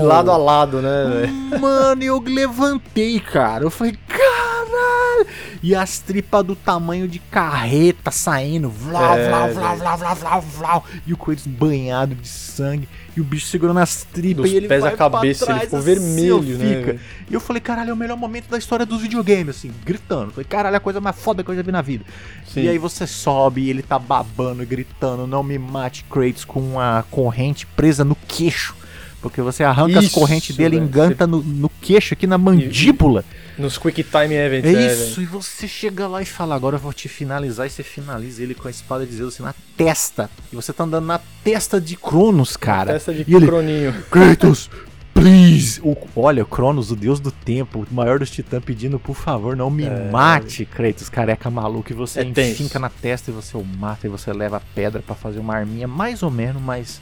[0.00, 1.60] De lado a lado, né, velho?
[1.60, 3.64] Mano, eu levantei, cara.
[3.64, 5.26] Eu falei, caralho!
[5.62, 8.68] E as tripas do tamanho de carreta saindo.
[8.70, 10.84] Vlau, É, vlau, vlau, vlau, vlau.
[11.06, 12.88] E o Kratos banhado de sangue.
[13.18, 14.48] E o bicho segurando as tripas.
[14.48, 17.00] E ele pés vai à cabeça, pra ele trás, ficou assim, vermelho, né, Fica.
[17.28, 20.30] E eu falei, caralho, é o melhor momento da história dos videogames, assim, gritando.
[20.30, 22.04] Falei, caralho, é a coisa mais foda que eu já vi na vida.
[22.46, 22.62] Sim.
[22.62, 27.04] E aí você sobe e ele tá babando gritando, não me mate, Kratos, com uma
[27.10, 28.76] corrente presa no queixo.
[29.20, 33.24] Porque você arranca as Isso, correntes dele e enganta no, no queixo, aqui na mandíbula.
[33.58, 36.80] Nos Quick Time Events, É né, isso, e você chega lá e fala, agora eu
[36.80, 40.30] vou te finalizar, e você finaliza ele com a espada de Zeus assim, na testa.
[40.52, 42.92] E você tá andando na testa de Cronos, cara.
[42.92, 43.92] Testa de e ele, croninho.
[44.08, 44.70] Kratos,
[45.12, 45.80] please!
[45.82, 49.68] O, olha, Cronos, o deus do tempo, o maior dos titãs, pedindo, por favor, não
[49.68, 51.90] me mate, Kratos, careca maluco.
[51.90, 55.02] E você É enfinca na testa e você o mata e você leva a pedra
[55.02, 57.00] pra fazer uma arminha, mais ou menos, mas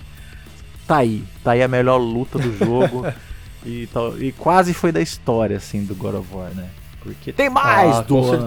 [0.87, 1.24] tá aí.
[1.43, 3.05] Tá aí a melhor luta do jogo.
[3.64, 6.66] e, tal- e quase foi da história, assim, do God of War, né?
[7.03, 8.41] Porque tem mais Ah, do cer-.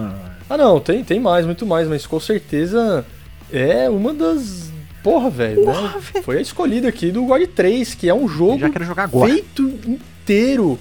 [0.48, 3.04] Ah, não, tem, tem mais, muito mais, mas com certeza
[3.52, 4.70] é uma das.
[5.02, 5.64] Porra, velho.
[5.64, 5.94] né?
[6.22, 9.32] Foi a escolhida aqui do God 3, que é um jogo Já quero jogar agora.
[9.32, 10.78] feito inteiro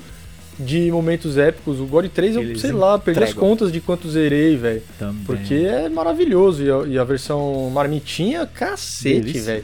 [0.59, 1.79] de momentos épicos.
[1.79, 3.49] O God 3, eu Eles sei lá, perdi as entregam.
[3.49, 4.81] contas de quanto zerei, velho.
[5.25, 6.61] Porque é maravilhoso.
[6.63, 9.63] E a, e a versão marmitinha, cacete, velho.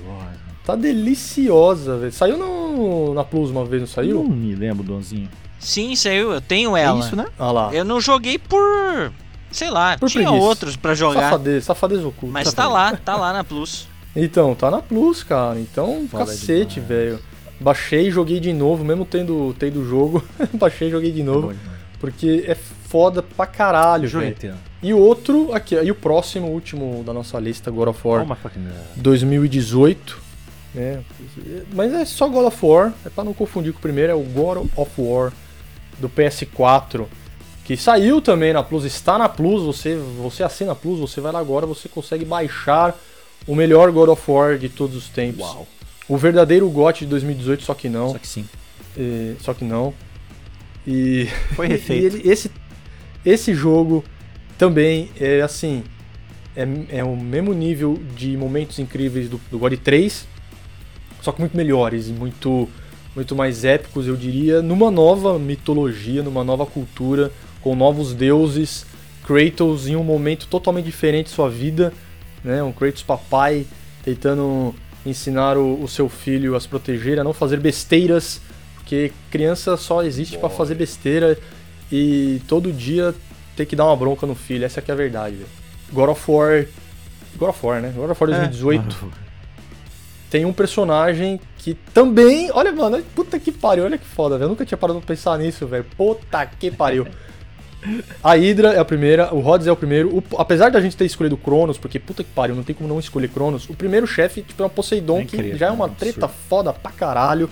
[0.65, 2.11] Tá deliciosa, velho.
[2.11, 4.23] Saiu no, na Plus uma vez, não saiu?
[4.23, 5.29] Não me lembro, Donzinho.
[5.59, 6.99] Sim, saiu, eu tenho É ela.
[6.99, 7.25] isso, né?
[7.37, 7.73] Ah lá.
[7.73, 9.11] Eu não joguei por.
[9.51, 10.45] Sei lá, Por tinha preguiça.
[10.45, 11.21] outros pra jogar.
[11.21, 12.33] Safadez, safadez oculta.
[12.33, 13.87] Mas tá lá, tá lá na Plus.
[14.15, 15.59] Então, tá na Plus, cara.
[15.59, 17.19] Então, Foda cacete, velho.
[17.59, 20.23] Baixei, joguei de novo, mesmo tendo tendo o jogo.
[20.53, 21.47] baixei, joguei de novo.
[21.47, 21.75] Bom demais.
[21.99, 24.35] Porque é foda pra caralho, velho.
[24.83, 28.25] E o outro, aqui, e o próximo, último da nossa lista, God of War Oh
[28.25, 28.73] my fucking God.
[28.97, 30.24] 2018.
[30.75, 31.01] Né?
[31.73, 34.21] Mas é só God of War, é pra não confundir com o primeiro, é o
[34.23, 35.31] God of War
[35.99, 37.05] do PS4.
[37.63, 41.31] Que saiu também na Plus, está na Plus, você, você assina a Plus, você vai
[41.31, 42.95] lá agora, você consegue baixar
[43.47, 45.39] o melhor God of War de todos os tempos.
[45.41, 45.67] Uau.
[46.07, 48.09] O verdadeiro GOT de 2018, só que não.
[48.11, 48.45] Só que sim.
[48.95, 49.91] eh, só que não.
[50.85, 52.17] E, Foi refeito.
[52.17, 52.51] ele- esse,
[53.25, 54.03] esse jogo
[54.57, 55.83] também é assim.
[56.55, 60.27] É, é o mesmo nível de momentos incríveis do, do God 3,
[61.25, 62.69] só que muito melhores, muito,
[63.15, 67.31] muito mais épicos, eu diria, numa nova mitologia, numa nova cultura,
[67.63, 68.85] com novos deuses.
[69.25, 71.91] Kratos em um momento totalmente diferente de sua vida,
[72.43, 72.61] né?
[72.61, 73.65] Um Kratos papai
[74.03, 78.39] tentando ensinar o, o seu filho a se proteger, a não fazer besteiras,
[78.75, 81.39] porque criança só existe pra fazer besteira
[81.91, 83.15] e todo dia
[83.55, 84.63] ter que dar uma bronca no filho.
[84.63, 85.37] Essa aqui é a verdade.
[85.91, 86.67] God of War.
[87.35, 87.91] God of War, né?
[87.95, 89.11] God of War 2018
[90.35, 92.49] tem um personagem que também.
[92.53, 94.45] Olha, mano, puta que pariu, olha que foda, velho.
[94.47, 95.85] Eu nunca tinha parado pra pensar nisso, velho.
[95.95, 97.07] Puta que pariu.
[98.21, 100.09] A Hydra é a primeira, o Rhodes é o primeiro.
[100.17, 102.89] O- apesar da gente ter escolhido o Cronos, porque puta que pariu, não tem como
[102.89, 103.69] não escolher Cronos.
[103.69, 106.73] O primeiro chefe, tipo, é um Poseidon, É que já é uma é treta foda
[106.73, 107.49] pra caralho.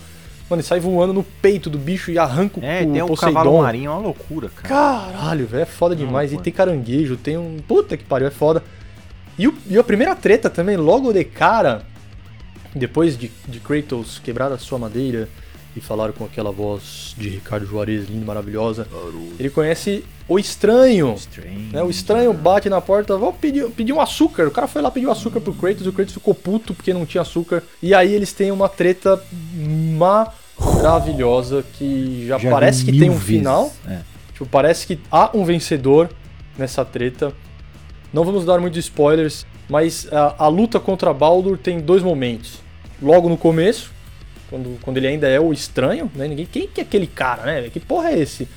[0.50, 3.08] Mano, ele sai voando no peito do bicho e arranca o, É, o tem um
[3.08, 3.34] Poseidon.
[3.34, 4.68] cavalo marinho, é uma loucura, cara.
[5.14, 6.32] Caralho, velho, é foda demais.
[6.32, 6.44] E loucura.
[6.44, 7.58] tem caranguejo, tem um.
[7.66, 8.62] Puta que pariu, é foda.
[9.40, 11.84] E, o- e a primeira treta também, logo de cara,
[12.76, 15.30] depois de, de Kratos quebrar a sua madeira
[15.76, 18.88] e falar com aquela voz de Ricardo Juarez, linda, maravilhosa,
[19.40, 21.16] ele conhece o estranho.
[21.72, 24.48] Né, o estranho bate na porta, vou pedir, pedir um açúcar.
[24.48, 27.06] O cara foi lá pedir um açúcar pro Kratos, o Kratos ficou puto porque não
[27.06, 27.64] tinha açúcar.
[27.82, 29.20] E aí eles têm uma treta
[30.58, 33.26] maravilhosa que já, Já parece que tem um vezes.
[33.26, 33.74] final.
[33.88, 34.00] É.
[34.34, 36.10] Tipo, parece que há um vencedor
[36.58, 37.34] nessa treta.
[38.14, 42.63] Não vamos dar muitos spoilers, mas a, a luta contra Baldur tem dois momentos.
[43.04, 43.92] Logo no começo,
[44.50, 46.28] quando, quando ele ainda é o estranho, né?
[46.28, 47.70] Ninguém, quem que é aquele cara, né?
[47.70, 48.48] Que porra é esse?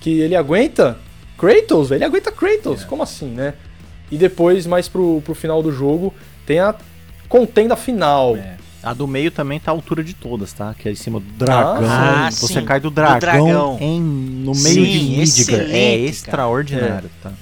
[0.00, 0.98] Que ele aguenta
[1.36, 3.54] Kratos, velho, ele aguenta Kratos, como assim, né?
[4.10, 6.14] E depois, mais pro, pro final do jogo,
[6.46, 6.74] tem a
[7.28, 8.36] contenda final.
[8.36, 8.56] É.
[8.82, 10.72] A do meio também tá à altura de todas, tá?
[10.78, 11.84] Que é em cima do dragão.
[11.90, 13.78] Ah, você sim, cai do do dragão, dragão.
[13.80, 15.60] Em, no meio Sim, de Midgar.
[15.72, 17.32] É extraordinário, tá?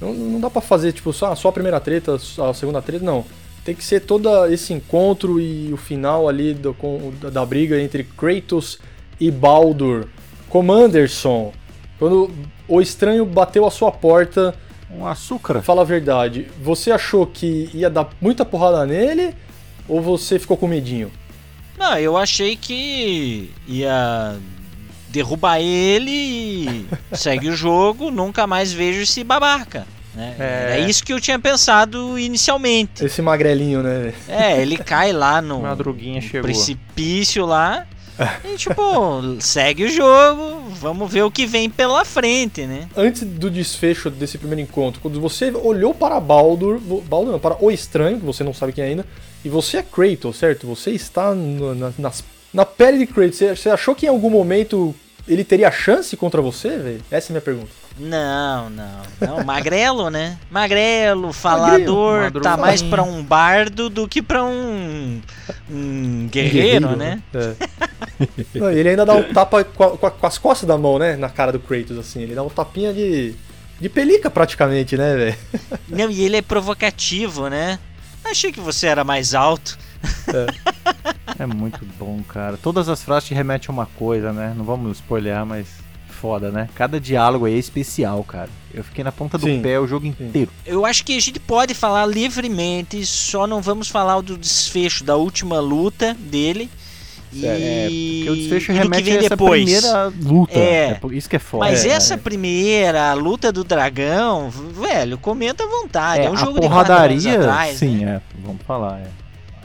[0.00, 3.26] Não, não dá pra fazer, tipo, só, só a primeira treta, a segunda treta, não.
[3.64, 8.04] Tem que ser todo esse encontro e o final ali do, com, da, briga entre
[8.04, 8.78] Kratos
[9.18, 10.06] e Baldur.
[10.48, 11.52] Commanderson,
[11.98, 12.30] quando
[12.66, 14.54] o estranho bateu a sua porta,
[14.90, 15.62] Um açúcar.
[15.62, 19.34] fala a verdade, você achou que ia dar muita porrada nele
[19.86, 21.12] ou você ficou com medinho?
[21.78, 24.36] Não, eu achei que ia
[25.08, 29.86] derrubar ele e segue o jogo, nunca mais vejo esse babaca.
[30.14, 30.34] Né?
[30.38, 30.80] É.
[30.80, 33.04] É isso que eu tinha pensado inicialmente.
[33.04, 34.12] Esse magrelinho, né?
[34.28, 36.42] É, ele cai lá no Madruguinha chegou.
[36.42, 37.86] precipício lá
[38.44, 38.82] e tipo,
[39.40, 42.86] segue o jogo, vamos ver o que vem pela frente, né?
[42.94, 47.70] Antes do desfecho desse primeiro encontro, quando você olhou para Baldur, Baldur não, para o
[47.70, 49.06] estranho, que você não sabe quem é ainda,
[49.42, 50.66] e você é Kratos, certo?
[50.66, 53.38] Você está no- na, nas- na pele de Kratos.
[53.38, 54.94] Você, você achou que em algum momento
[55.28, 57.02] ele teria chance contra você, velho?
[57.10, 57.70] Essa é a minha pergunta.
[57.98, 60.38] Não, não, não, magrelo, né?
[60.50, 62.48] Magrelo, falador, madruga.
[62.48, 65.20] tá mais pra um bardo do que pra um,
[65.70, 67.20] um guerreiro, né?
[67.34, 67.54] É.
[68.58, 71.16] Não, ele ainda dá um tapa com a- com as costas da mão, né?
[71.16, 72.22] Na cara do Kratos, assim.
[72.22, 73.34] Ele dá um tapinha de.
[73.80, 75.36] de pelica, praticamente, né, velho?
[75.88, 77.78] Não, e ele é provocativo, né?
[78.24, 79.78] Achei que você era mais alto.
[80.28, 80.46] É
[81.46, 82.56] muito bom, cara.
[82.56, 84.54] Todas as frases te remetem a uma coisa, né?
[84.56, 85.66] Não vamos spoiler, mas
[86.08, 86.68] foda, né?
[86.74, 88.48] Cada diálogo aí é especial, cara.
[88.74, 89.62] Eu fiquei na ponta do Sim.
[89.62, 90.50] pé o jogo inteiro.
[90.66, 95.16] Eu acho que a gente pode falar livremente, só não vamos falar do desfecho da
[95.16, 96.70] última luta dele.
[97.32, 99.62] E, É, porque o desfecho e do que remete vem a essa depois.
[99.64, 100.58] primeira luta.
[100.58, 100.94] É.
[100.94, 101.64] por isso que é foda.
[101.64, 102.16] Mas É, essa é.
[102.16, 106.22] primeira, a luta do dragão, velho, comenta à vontade.
[106.22, 108.16] É, É, um a jogo de quatro anos porradaria, atrás, sim, né?
[108.16, 108.20] é.
[108.44, 109.06] Vamos falar, é.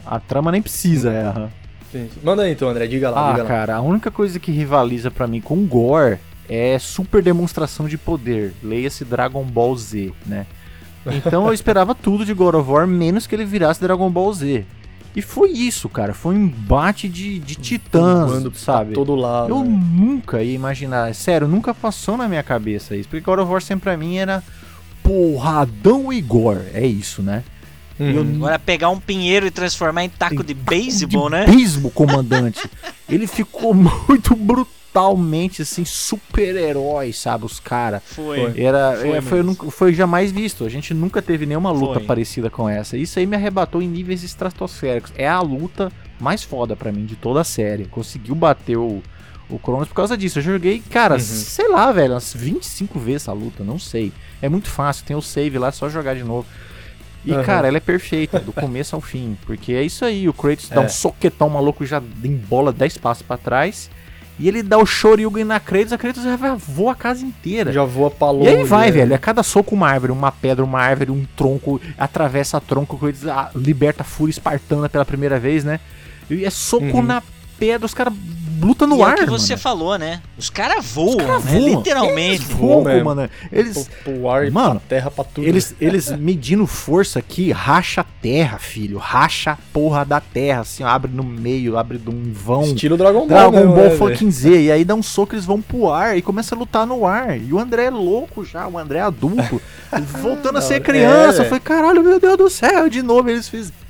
[0.06, 1.65] A trama nem precisa, é.
[1.96, 2.08] Sim.
[2.22, 3.48] Manda aí então, André, diga lá, Ah, diga lá.
[3.48, 6.18] cara, a única coisa que rivaliza pra mim com Gore
[6.48, 8.54] é super demonstração de poder.
[8.62, 10.46] Leia-se Dragon Ball Z, né?
[11.06, 14.64] Então eu esperava tudo de God of War, menos que ele virasse Dragon Ball Z.
[15.14, 16.12] E foi isso, cara.
[16.12, 18.92] Foi um embate de, de titãs, pra sabe?
[18.92, 19.48] todo lado.
[19.48, 19.80] Eu né?
[19.94, 23.08] nunca ia imaginar, sério, nunca passou na minha cabeça isso.
[23.08, 24.42] Porque God of War sempre pra mim era
[25.02, 26.60] porradão e gore.
[26.74, 27.44] É isso, né?
[27.98, 28.36] Uhum.
[28.36, 31.46] Agora pegar um pinheiro e transformar em taco de beisebol, né?
[31.46, 32.68] Beisebol, comandante.
[33.08, 37.44] Ele ficou muito brutalmente, assim, super-herói, sabe?
[37.46, 38.02] Os caras.
[38.04, 38.52] Foi.
[38.60, 40.64] Era, Foi é, foi, foi jamais visto.
[40.64, 42.04] A gente nunca teve nenhuma luta Foi.
[42.04, 42.96] parecida com essa.
[42.96, 45.12] Isso aí me arrebatou em níveis estratosféricos.
[45.16, 45.90] É a luta
[46.20, 47.84] mais foda pra mim de toda a série.
[47.86, 49.02] Conseguiu bater o,
[49.48, 50.38] o Cronos por causa disso.
[50.38, 51.20] Eu joguei, cara, Uhum.
[51.20, 54.12] sei lá, velho, umas 25 vezes essa luta, não sei.
[54.42, 56.46] É muito fácil, tem o save lá, é só jogar de novo.
[57.26, 57.42] E, Uhum.
[57.42, 59.36] cara, ela é perfeita, do começo ao fim.
[59.44, 60.84] Porque é isso aí, o Kratos dá É.
[60.84, 63.90] um soquetão maluco já embola 10 passos pra trás.
[64.38, 67.72] E ele dá o Shoryuken na Kratos, a Kratos já voa a casa inteira.
[67.72, 68.50] Já voa pra longe.
[68.50, 68.92] E aí vai, né?
[68.92, 69.14] velho.
[69.14, 72.98] É cada soco uma árvore, uma pedra, uma árvore, um tronco, atravessa a tronco, o
[72.98, 73.22] Kratos
[73.56, 75.80] liberta a fúria espartana pela primeira vez, né?
[76.30, 77.02] E é soco Uhum.
[77.02, 77.22] na
[77.58, 78.12] pedra, os caras
[78.60, 79.62] luta no e ar, é o que você mano.
[79.62, 80.20] falou, né?
[80.38, 81.50] Os caras voam, caras né?
[81.52, 81.68] voam.
[81.78, 82.42] Literalmente.
[82.44, 83.04] Eles voam, mesmo.
[83.04, 83.30] mano.
[83.52, 85.46] Eles, Pro, pro ar Mano, pra terra, pra tudo.
[85.46, 88.98] eles, eles medindo força aqui, racha a terra, filho.
[88.98, 92.62] Racha a porra da terra, assim, ó, abre no meio, abre de um vão.
[92.64, 93.50] Estilo Dragon Ball.
[93.50, 94.62] Dragon Ball né, fucking Z.
[94.62, 97.38] E aí dá um soco, eles vão pro ar e começa a lutar no ar.
[97.40, 99.60] E o André é louco já, o André é adulto.
[100.20, 101.42] voltando a ser É, criança.
[101.42, 103.85] Eu falei, caralho, meu Deus do céu, de novo eles fizeram.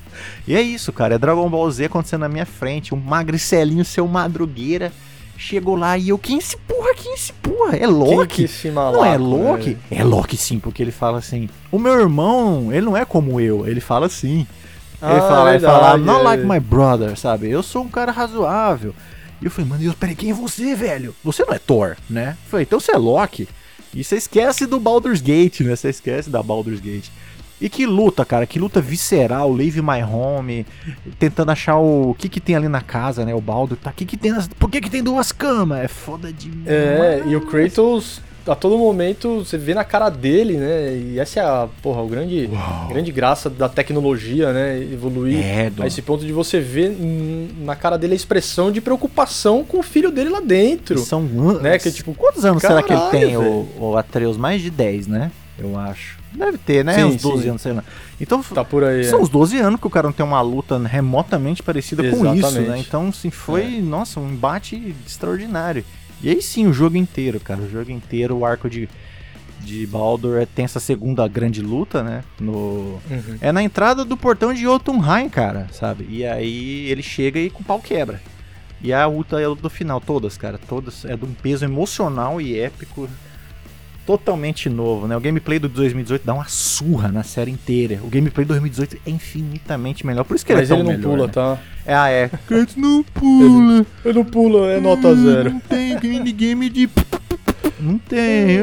[0.47, 1.15] E é isso, cara.
[1.15, 2.93] É Dragon Ball Z acontecendo na minha frente.
[2.93, 4.91] Um magricelinho, seu madrugueira.
[5.39, 7.75] Chegou lá e eu, quem se porra, quem se porra?
[7.77, 8.49] É Loki?
[8.71, 9.63] malaco, Não é né, Loki?
[9.65, 9.79] velho?
[9.91, 13.67] É Loki sim, porque ele fala assim: O meu irmão, ele não é como eu.
[13.67, 14.47] Ele fala assim.
[14.99, 16.23] Ele Ah, fala, ele fala, not é.
[16.23, 17.47] like my brother, sabe?
[17.51, 18.95] Eu sou um cara razoável.
[19.39, 21.13] E eu falei, mano, Deus, peraí, quem é você, velho?
[21.23, 22.35] Você não é Thor, né?
[22.45, 23.47] Eu falei, então você é Loki.
[23.93, 25.75] E você esquece do Baldur's Gate, né?
[25.75, 27.09] Você esquece da Baldur's Gate.
[27.59, 30.65] E que luta, cara, que luta visceral, Leave My Home,
[31.17, 33.33] tentando achar o, o que que tem ali na casa, né?
[33.33, 35.79] O Baldur tá, que que tem nas, por que que tem duas camas?
[35.79, 36.67] É foda demais.
[36.67, 40.95] É, e o Kratos, a todo momento, você vê na cara dele, né?
[40.95, 42.47] E essa é a, porra, o grande,
[42.89, 44.77] grande graça da tecnologia, né?
[44.79, 46.95] Evoluir É, do- a esse ponto de você ver
[47.59, 50.99] na cara dele a expressão de preocupação com o filho dele lá dentro.
[50.99, 51.61] São anos.
[51.61, 54.37] Né, que, tipo, quantos anos será que ele caralho, tem, o, o Atreus?
[54.37, 55.31] Mais de 10, né?
[55.57, 56.16] Eu acho.
[56.33, 56.93] Deve ter, né?
[56.95, 57.49] Sim, Uns 12 sim.
[57.49, 57.83] anos, sei lá.
[58.19, 59.03] Então, Tá por aí.
[59.05, 59.21] são é.
[59.21, 62.69] uns 12 anos que o cara não tem uma luta remotamente parecida com isso, Exatamente.
[62.69, 62.79] né?
[62.79, 65.83] Então, assim, foi, nossa, um embate extraordinário.
[66.21, 67.61] E aí sim, o jogo inteiro, cara.
[67.61, 68.89] O jogo inteiro, o arco de,
[69.61, 72.23] de Baldur é- tem essa segunda grande luta, né?
[72.39, 73.37] No, Uhum.
[73.39, 76.05] é na entrada do portão de Jotunheim, cara, sabe?
[76.09, 78.21] E aí ele chega e com o pau quebra.
[78.81, 80.59] E a luta é a luta do final, todas, cara.
[80.67, 83.07] Todas é de um peso emocional e épico
[84.07, 85.17] totalmente novo, né?
[85.17, 87.99] O gameplay do 2018 dá uma surra na série inteira.
[88.01, 90.23] O gameplay do 2018 é infinitamente melhor.
[90.23, 91.33] Por isso que Mas ele é ele tão não melhor, pula, né?
[91.33, 91.61] tá?
[91.85, 92.29] É, ah, é.
[92.47, 93.85] Kratos não pula.
[94.05, 95.51] Ele não pula, é nota zero.
[95.57, 96.89] Não tem minigame de...
[97.79, 98.57] Não tem.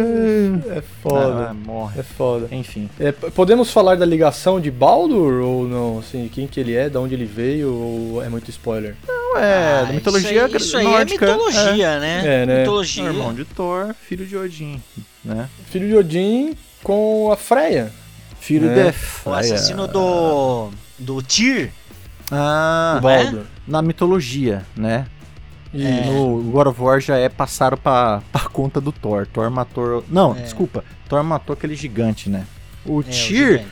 [0.71, 1.51] É foda.
[1.51, 2.01] Ah, morre.
[2.01, 2.49] É foda.
[2.51, 2.89] Enfim.
[2.99, 5.99] É, podemos falar da ligação de Baldur ou não?
[5.99, 8.97] Assim, quem que ele é, de onde ele veio, ou é muito spoiler?
[9.07, 12.23] Não é, Ah, da mitologia Isso aí, isso aí é mitologia, né?
[12.43, 12.59] É, né?
[12.61, 13.05] Mitologia.
[13.05, 14.83] É, irmão de Thor, filho de Odin,
[15.25, 15.49] né?
[15.71, 17.91] Filho de Odin com a Freya.
[18.41, 18.75] Filho É.
[18.85, 19.39] de O Freya.
[19.39, 20.71] assassino do.
[20.99, 21.71] do Tyr.
[22.31, 23.45] Ah, o Baldur.
[23.67, 25.07] na mitologia, né?
[25.73, 26.05] E É.
[26.07, 29.27] No God of War já é passaram pra, pra conta do Thor.
[29.27, 30.05] Thor matou.
[30.09, 30.43] Não, É.
[30.43, 30.85] desculpa.
[31.09, 32.47] Thor matou aquele gigante, né?
[32.87, 33.65] O É, o Tyr.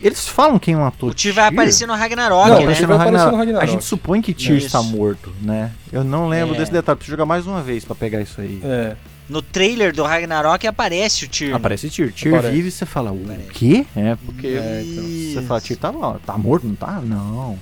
[0.00, 2.64] Eles falam quem matou O Tyr vai aparecer no Ragnarok, Não, né?
[2.66, 3.32] vai no aparecer Ragnarok.
[3.32, 3.64] no Ragnarok.
[3.64, 5.70] A gente supõe que Tyr está morto, né?
[5.92, 6.58] Eu não lembro É.
[6.58, 6.96] desse detalhe.
[6.96, 8.60] Preciso jogar mais uma vez pra pegar isso aí.
[8.62, 8.96] É.
[9.28, 11.54] No trailer do Ragnarok aparece o Tyr.
[11.54, 12.12] Aparece Tyr.
[12.12, 12.54] Tyr Aparece.
[12.54, 13.48] vive e você fala, o Aparece.
[13.50, 13.86] quê?
[13.96, 15.04] É, porque É, então.
[15.42, 15.92] você fala, Tyr tá
[16.24, 17.00] tá morto, não tá?
[17.02, 17.58] Não.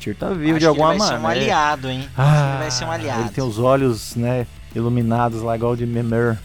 [0.00, 1.44] Tyr tá vivo Acho de alguma ele vai ser um maneira.
[1.44, 2.00] aliado, hein?
[2.00, 3.20] Acho que Ah, ele vai ser um aliado.
[3.20, 6.36] Ele tem os olhos, né, iluminados lá igual de Memer.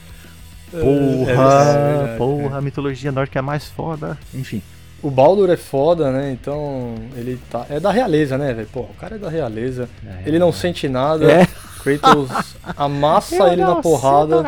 [0.71, 4.19] É, Porra, é verdade, porra, a mitologia nórdica é mais foda.
[4.35, 4.61] Enfim.
[5.01, 6.31] O Baldur é foda, né?
[6.31, 7.65] Então, ele tá.
[7.69, 8.67] É da realeza, né, velho?
[8.71, 9.87] Pô, o cara é da realeza.
[10.25, 11.31] Ele não sente nada.
[11.31, 11.47] É.
[11.81, 12.29] Kratos
[12.75, 14.43] amassa ele na porrada.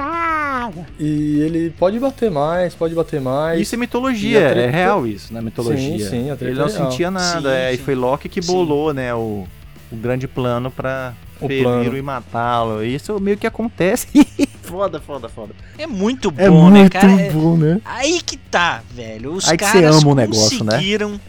[0.99, 3.61] E ele pode bater mais, pode bater mais.
[3.61, 5.97] Isso é mitologia, E treta- é real isso, na mitologia.
[6.05, 6.91] Sim, sim, a treta Ele não é real.
[6.91, 7.83] sentia nada, Sim, é, e sim.
[7.83, 8.51] foi Loki que Sim.
[8.51, 9.47] bolou, né, o,
[9.91, 11.97] o grande plano pra O plano.
[11.97, 12.83] e matá-lo.
[12.83, 14.07] Isso meio que acontece.
[14.63, 15.53] foda, foda, foda.
[15.77, 17.11] É muito bom, É né, muito cara?
[17.21, 17.81] É- bom, né?
[17.83, 19.33] Aí que tá, velho.
[19.33, 20.71] Os Aí que caras você ama o negócio, né?
[20.73, 21.19] conseguiram,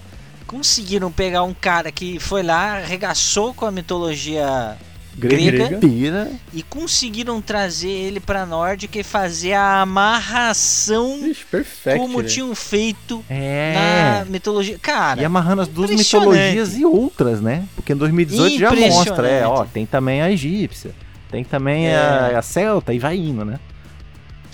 [0.47, 4.77] conseguiram pegar um cara que foi lá, arregaçou com a mitologia
[5.17, 5.79] grega, Grega.
[5.79, 6.31] Pira.
[6.55, 11.99] e conseguiram trazer ele pra nórdica e fazer a amarração Ixi, perfeito.
[11.99, 12.29] como velho.
[12.29, 13.75] tinham feito É.
[14.21, 14.79] na mitologia.
[14.81, 17.65] Cara, E amarrando as duas mitologias e outras, né?
[17.77, 20.93] Porque em 2018 já mostra, é, ó, tem também a egípcia,
[21.31, 21.97] tem também É.
[21.97, 23.59] a, a celta e vai indo, né?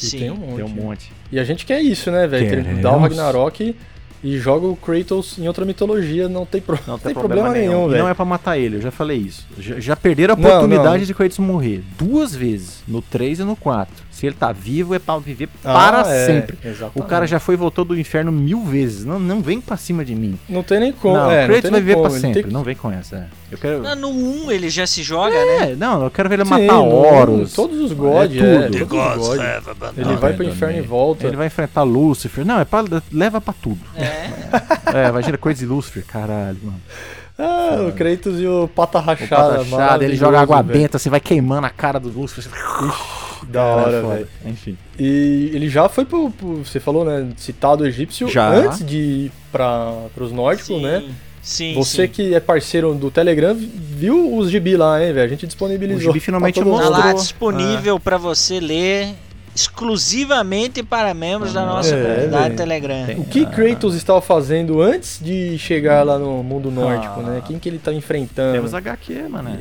[0.01, 0.19] E sim.
[0.19, 0.55] tem um monte.
[0.57, 1.13] Tem um monte.
[1.31, 2.47] E a gente quer isso, né, velho?
[2.47, 2.83] Que ele Queremos.
[2.83, 3.75] dá o Ragnarok
[4.23, 6.79] e joga o Kratos em outra mitologia, não tem, pro...
[6.87, 8.03] Não tem problema, nenhum, E velho.
[8.03, 9.47] não é pra matar ele, eu já falei isso.
[9.59, 11.05] Já, já perderam a Não, oportunidade não.
[11.07, 14.09] de Kratos morrer duas vezes, no 3 e no 4.
[14.11, 16.59] Se ele tá vivo, é pra viver Ah, para é, sempre.
[16.65, 17.09] O exatamente.
[17.09, 19.05] cara já foi e voltou do inferno mil vezes.
[19.05, 20.37] Não, não vem pra cima de mim.
[20.49, 21.15] Não tem nem como.
[21.15, 22.03] não, é, não Kratos tem vai viver como.
[22.07, 22.35] pra ele sempre.
[22.35, 23.15] tem que- Não vem com essa.
[23.15, 23.25] é.
[23.53, 23.87] Eu quero.
[23.87, 25.71] Ah, No 1 ele já se joga, né?
[25.71, 27.53] É, não, eu quero ver ele Sim, matar Horus.
[27.53, 28.87] Todos os É é, tudo.
[28.89, 29.41] todos os God.
[29.97, 31.25] Ele vai pro inferno e volta.
[31.25, 32.45] Ele vai enfrentar Lúcifer.
[32.45, 33.79] Não, é pra, leva pra tudo.
[33.95, 34.08] É.
[34.95, 36.81] É, imagina coisa de Lúcifer, caralho, mano.
[37.39, 39.65] Ah, o Kratos e o pata O rachada.
[39.65, 42.51] pata ele joga água benta, você vai queimando a cara do Lúcifer.
[43.49, 44.29] Da Cara, hora, velho.
[44.45, 44.77] Enfim.
[44.99, 47.29] E ele já foi pro, pro- Você falou, né?
[47.37, 48.49] Citado egípcio Já.
[48.51, 50.83] antes de ir pra, pros nórdicos, Sim.
[50.83, 51.05] né?
[51.41, 52.13] Sim, Você sim.
[52.13, 55.25] que é parceiro do Telegram viu os gibi lá, hein, velho?
[55.25, 55.99] A gente disponibilizou.
[56.11, 57.15] O gibi finalmente todo Tá lá mostrou.
[57.15, 59.15] disponível pra você ler
[59.59, 62.57] exclusivamente para membros da nossa É, comunidade velho.
[62.57, 63.07] Telegram.
[63.19, 67.23] O que Kratos estava fazendo antes de chegar lá no mundo nórdico, Ah.
[67.23, 67.43] né?
[67.47, 68.53] Quem que ele tá enfrentando?
[68.55, 69.57] Temos HQ, mano.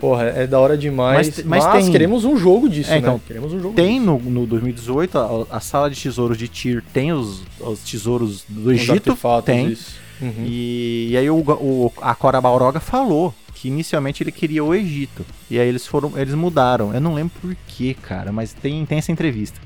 [0.00, 1.28] Porra, é da hora demais.
[1.36, 3.20] Mas- Mas, mas tem- queremos um jogo disso, É, então, né?
[3.26, 7.12] Queremos um jogo Tem no, no 2018, a, a sala de tesouros de Tyr tem
[7.12, 9.16] os, os tesouros do Egito.
[9.44, 9.68] Tem.
[9.68, 9.96] isso.
[10.20, 10.32] Uhum.
[10.44, 15.26] E, e aí o, o, a Cora Balroga falou que inicialmente ele queria o Egito.
[15.50, 16.94] E aí eles foram, eles mudaram.
[16.94, 19.58] Eu não lembro por quê, cara, mas tem, tem essa entrevista.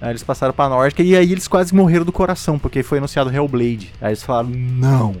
[0.00, 3.34] Aí eles passaram pra Nórdica e aí eles quase morreram do coração, porque foi anunciado
[3.34, 3.92] Hellblade.
[4.00, 5.16] Aí eles falaram, não.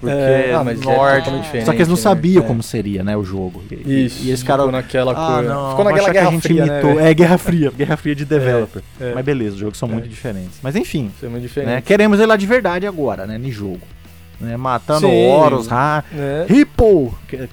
[0.00, 2.02] Porque É, ah, mas é totalmente diferente, Só que eles não né?
[2.02, 2.46] sabiam É.
[2.46, 3.62] como seria, né, o jogo.
[3.70, 4.22] E, Isso.
[4.24, 4.62] E esse cara.
[4.62, 5.54] ficou naquela Ah, coisa.
[5.54, 6.72] não, ficou naquela achar que guerra a gente fria, né?
[6.80, 6.94] imitou.
[6.96, 7.06] velho?
[7.08, 7.70] É, Guerra Fria.
[7.70, 8.82] Guerra Fria de developer.
[9.00, 9.12] é.
[9.14, 9.92] Mas beleza, os jogos são É.
[9.92, 10.58] muito diferentes.
[10.62, 13.80] Mas enfim, é né, queremos ele lá de verdade agora, né, no jogo.
[14.40, 15.26] Né, matando Sim.
[15.28, 16.46] Horus, Ra, É.
[16.52, 17.14] Hippo!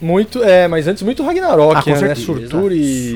[0.00, 1.96] Muito, é, mas antes muito Ragnarok, Ah, com né?
[1.96, 2.20] certeza.
[2.26, 3.14] Surtur e,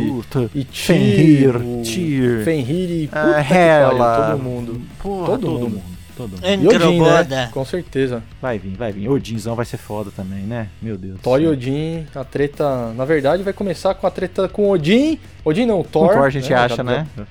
[0.54, 1.54] e Tyr,
[1.84, 2.44] Tyr.
[2.44, 3.98] Fenrir e Ah, Hela.
[3.98, 4.80] pariu, todo mundo.
[5.02, 5.70] Porra, Todo todo, mundo.
[5.70, 5.82] mundo.
[6.16, 6.40] Todo mundo.
[6.46, 7.48] E Odin, né?
[7.52, 8.22] Com certeza.
[8.40, 9.08] Vai vir, vai vir.
[9.08, 10.68] Odinzão vai ser foda também, né?
[10.80, 11.20] Meu Deus.
[11.20, 11.46] Thor e.
[11.46, 15.18] Odin, a treta, na verdade, vai começar com a treta com Odin.
[15.44, 16.12] Odin não, Com Thor.
[16.14, 16.56] Thor a gente né?
[16.56, 17.06] acha, Já- né?
[17.16, 17.24] Já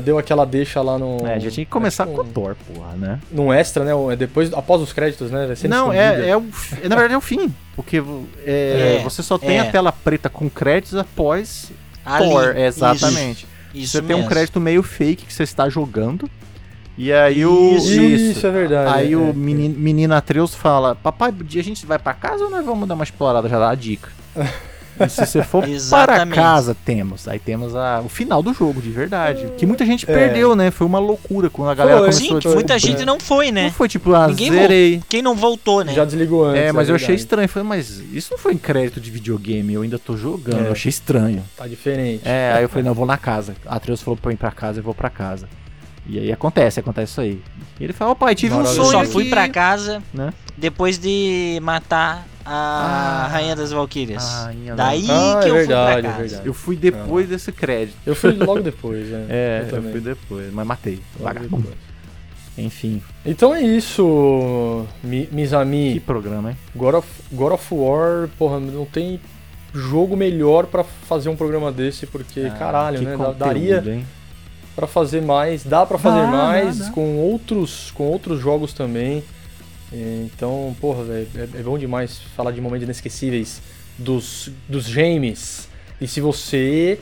[0.00, 1.26] deu aquela deixa lá no.
[1.26, 3.20] É, já tinha que começar acho com o Thor, porra, né?
[3.30, 3.92] Num extra, né?
[4.12, 5.46] É depois, após os créditos, né?
[5.46, 6.44] Vai ser Não, é, é o.
[6.82, 7.54] é, na verdade é o fim.
[7.74, 8.02] Porque
[8.44, 9.60] é, É, você só tem é.
[9.60, 11.70] a tela preta com créditos após
[12.04, 12.30] Ali.
[12.30, 12.56] Thor.
[12.56, 13.46] Exatamente.
[13.74, 14.30] Isso, você tem um mesmo.
[14.30, 16.30] crédito meio fake que você está jogando.
[16.96, 17.76] E aí o.
[17.76, 18.90] Isso, é verdade.
[18.94, 19.32] Aí é, o é.
[19.32, 23.04] menino, menino Atreus fala: Papai, a gente vai pra casa ou nós vamos dar uma
[23.04, 23.48] explorada?
[23.48, 24.08] Já dá a dica.
[24.98, 27.26] E se você for para casa, temos.
[27.28, 29.48] Aí temos a, o final do jogo, de verdade.
[29.56, 30.14] Que muita gente É.
[30.14, 30.70] perdeu, né?
[30.70, 33.20] Foi uma loucura quando a galera Foi, começou Sim, a que muita Foi, gente não
[33.20, 33.64] foi, né?
[33.64, 35.02] Não foi tipo, ah, Ninguém zerei.
[35.08, 35.92] Quem não voltou, né?
[35.92, 36.62] Já desligou antes.
[36.62, 37.48] É, mas eu achei estranho.
[37.48, 40.64] Falei, mas isso não foi em crédito de videogame, eu ainda tô jogando.
[40.64, 40.68] É.
[40.68, 41.42] Eu achei estranho.
[41.56, 42.22] Tá diferente.
[42.24, 43.54] É, aí eu falei, não, eu vou na casa.
[43.66, 45.48] A Atreus falou pra eu ir pra casa, eu vou pra casa.
[46.08, 47.40] E aí acontece, acontece isso aí.
[47.80, 48.80] E ele fala, ó pai, tive um Maravilha.
[48.80, 50.32] Eu sonho só fui pra casa Né?
[50.56, 53.28] depois de matar a Ah.
[53.28, 54.24] Rainha das Valquírias.
[54.76, 56.18] Daí Ah, que é eu verdade, fui é pra casa.
[56.22, 56.46] verdade.
[56.46, 57.96] Eu fui depois desse crédito.
[58.06, 59.26] Eu fui logo depois, né?
[59.28, 59.92] É, eu, também.
[59.92, 61.00] fui depois, mas matei.
[61.18, 61.56] Logo Vagabundo.
[61.62, 61.86] depois.
[62.58, 66.00] Enfim, Então é isso, Mi- que Mizami.
[66.00, 66.56] programa, hein?
[66.74, 69.20] God of, God of War, porra, não tem
[69.74, 73.14] jogo melhor pra fazer um programa desse, porque, Ah, caralho, que né?
[73.14, 74.06] conteúdo, Daria hein?
[74.74, 76.90] pra fazer mais, dá pra fazer Dá, mais dá, dá.
[76.92, 79.22] com outros com outros jogos também.
[79.92, 81.26] É, Então, porra, é,
[81.58, 83.60] é bom demais falar de momentos inesquecíveis
[83.98, 85.68] dos dos games.
[86.00, 86.98] E se você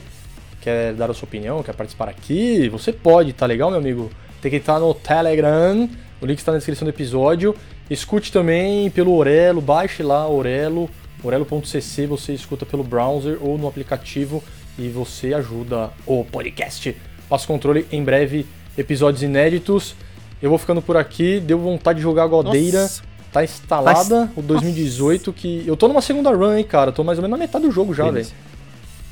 [0.61, 4.09] quer dar a sua opinião, quer participar aqui, você pode, tá legal, meu amigo?
[4.41, 5.89] Tem que estar no Telegram,
[6.21, 7.55] o link está na descrição do episódio.
[7.89, 10.89] Escute também pelo Orelo, baixe lá Orelo,
[11.23, 14.43] orelo.cc, você escuta pelo browser ou no aplicativo
[14.77, 16.95] e você ajuda o podcast.
[17.29, 18.45] Passo controle em breve,
[18.77, 19.95] episódios inéditos.
[20.41, 22.83] Eu vou ficando por aqui, deu vontade de jogar Godeira.
[22.83, 23.03] Nossa,
[23.35, 25.61] Tá instalada o 2018 que.
[25.67, 26.93] Eu tô numa segunda run, hein, cara.
[26.93, 28.25] Tô mais ou menos na metade do jogo já, velho.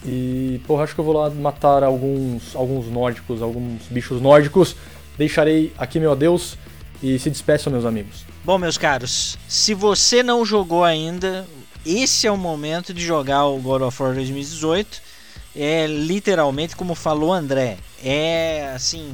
[0.05, 4.77] E, porra, acho que eu vou lá matar alguns, alguns nórdicos, alguns bichos nórdicos.
[5.17, 6.57] Deixarei aqui meu adeus
[7.01, 8.25] e se despeçam, meus amigos.
[8.45, 11.45] Bom, meus caros, se você não jogou ainda,
[11.85, 15.01] esse é o momento de jogar o God of War 2018.
[15.53, 19.13] É literalmente, como falou o André, é assim.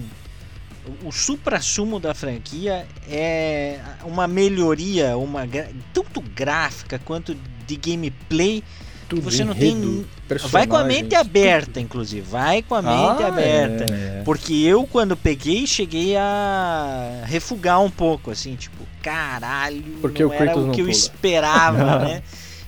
[1.03, 5.47] O supra-sumo da franquia é uma melhoria, uma
[5.93, 7.35] tanto gráfica quanto
[7.65, 8.63] de gameplay.
[9.07, 10.05] Tudo Você não tem-
[10.51, 12.21] Vai com a mente aberta, inclusive.
[12.21, 13.91] Vai com a mente Ah, aberta.
[13.91, 14.21] é.
[14.23, 20.33] Porque eu, quando peguei, cheguei a refugar um pouco, assim, tipo, caralho, Porque não o
[20.33, 20.91] era Kratos o que eu pula.
[20.91, 22.21] esperava, né?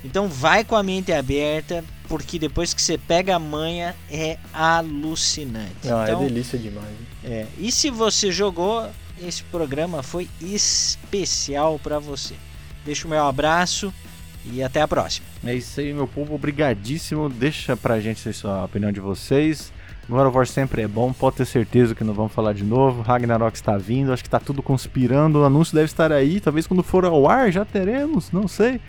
[0.03, 5.71] Então vai com a mente aberta, porque depois que você pega a manha, é alucinante.
[5.85, 6.89] Ah, então, é delícia demais.
[7.23, 7.47] é.
[7.57, 8.85] E se você jogou,
[9.25, 12.35] esse programa foi especial pra você.
[12.85, 13.93] Deixa o meu abraço
[14.45, 15.25] e até a próxima.
[15.41, 16.35] É isso aí, meu povo.
[16.35, 17.29] Obrigadíssimo.
[17.29, 19.71] Deixa pra gente a opinião de vocês.
[20.09, 23.01] God of War sempre é bom, pode ter certeza que não vamos falar de novo.
[23.01, 25.39] Ragnarok está vindo, acho que tá tudo conspirando.
[25.39, 28.81] O anúncio deve estar aí, talvez quando for ao ar já teremos, não sei.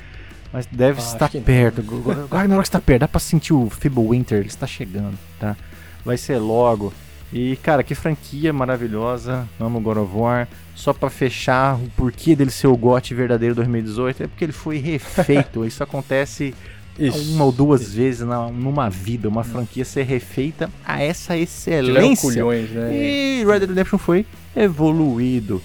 [0.53, 1.81] Mas deve Ah, estar perto.
[1.81, 5.57] O Ragnarok está perto, dá pra sentir o Feeble Winter, ele está chegando, tá?
[6.05, 6.93] Vai ser logo.
[7.33, 9.49] E, cara, que franquia maravilhosa.
[9.59, 10.47] Amo God of War.
[10.75, 14.79] Só pra fechar o porquê dele ser o GOT verdadeiro 2018 é porque ele foi
[14.79, 15.65] refeito.
[15.67, 16.55] Isso acontece
[16.99, 17.33] Isso.
[17.35, 22.29] uma ou duas vezes na, numa vida, uma franquia ser refeita a essa excelência.
[22.31, 22.95] culhões, né?
[22.95, 25.63] E Red Dead Redemption foi evoluído.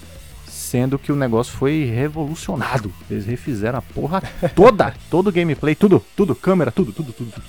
[0.68, 2.92] Sendo que o negócio foi revolucionado.
[3.10, 4.22] Eles refizeram a porra
[4.54, 7.32] toda, todo o gameplay, tudo, tudo, câmera, tudo, tudo, tudo.
[7.32, 7.44] tudo.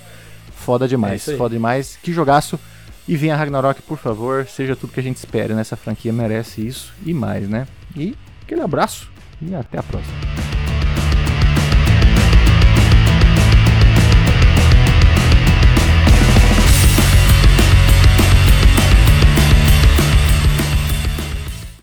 [0.56, 1.38] Foda É demais, aí.
[1.38, 1.98] foda demais.
[2.02, 2.60] Que jogaço.
[3.08, 6.94] E venha Ragnarok, por favor, seja tudo que a gente espere nessa franquia, merece isso
[7.06, 7.68] e mais, né?
[7.96, 9.10] E aquele abraço
[9.42, 10.49] e até a próxima.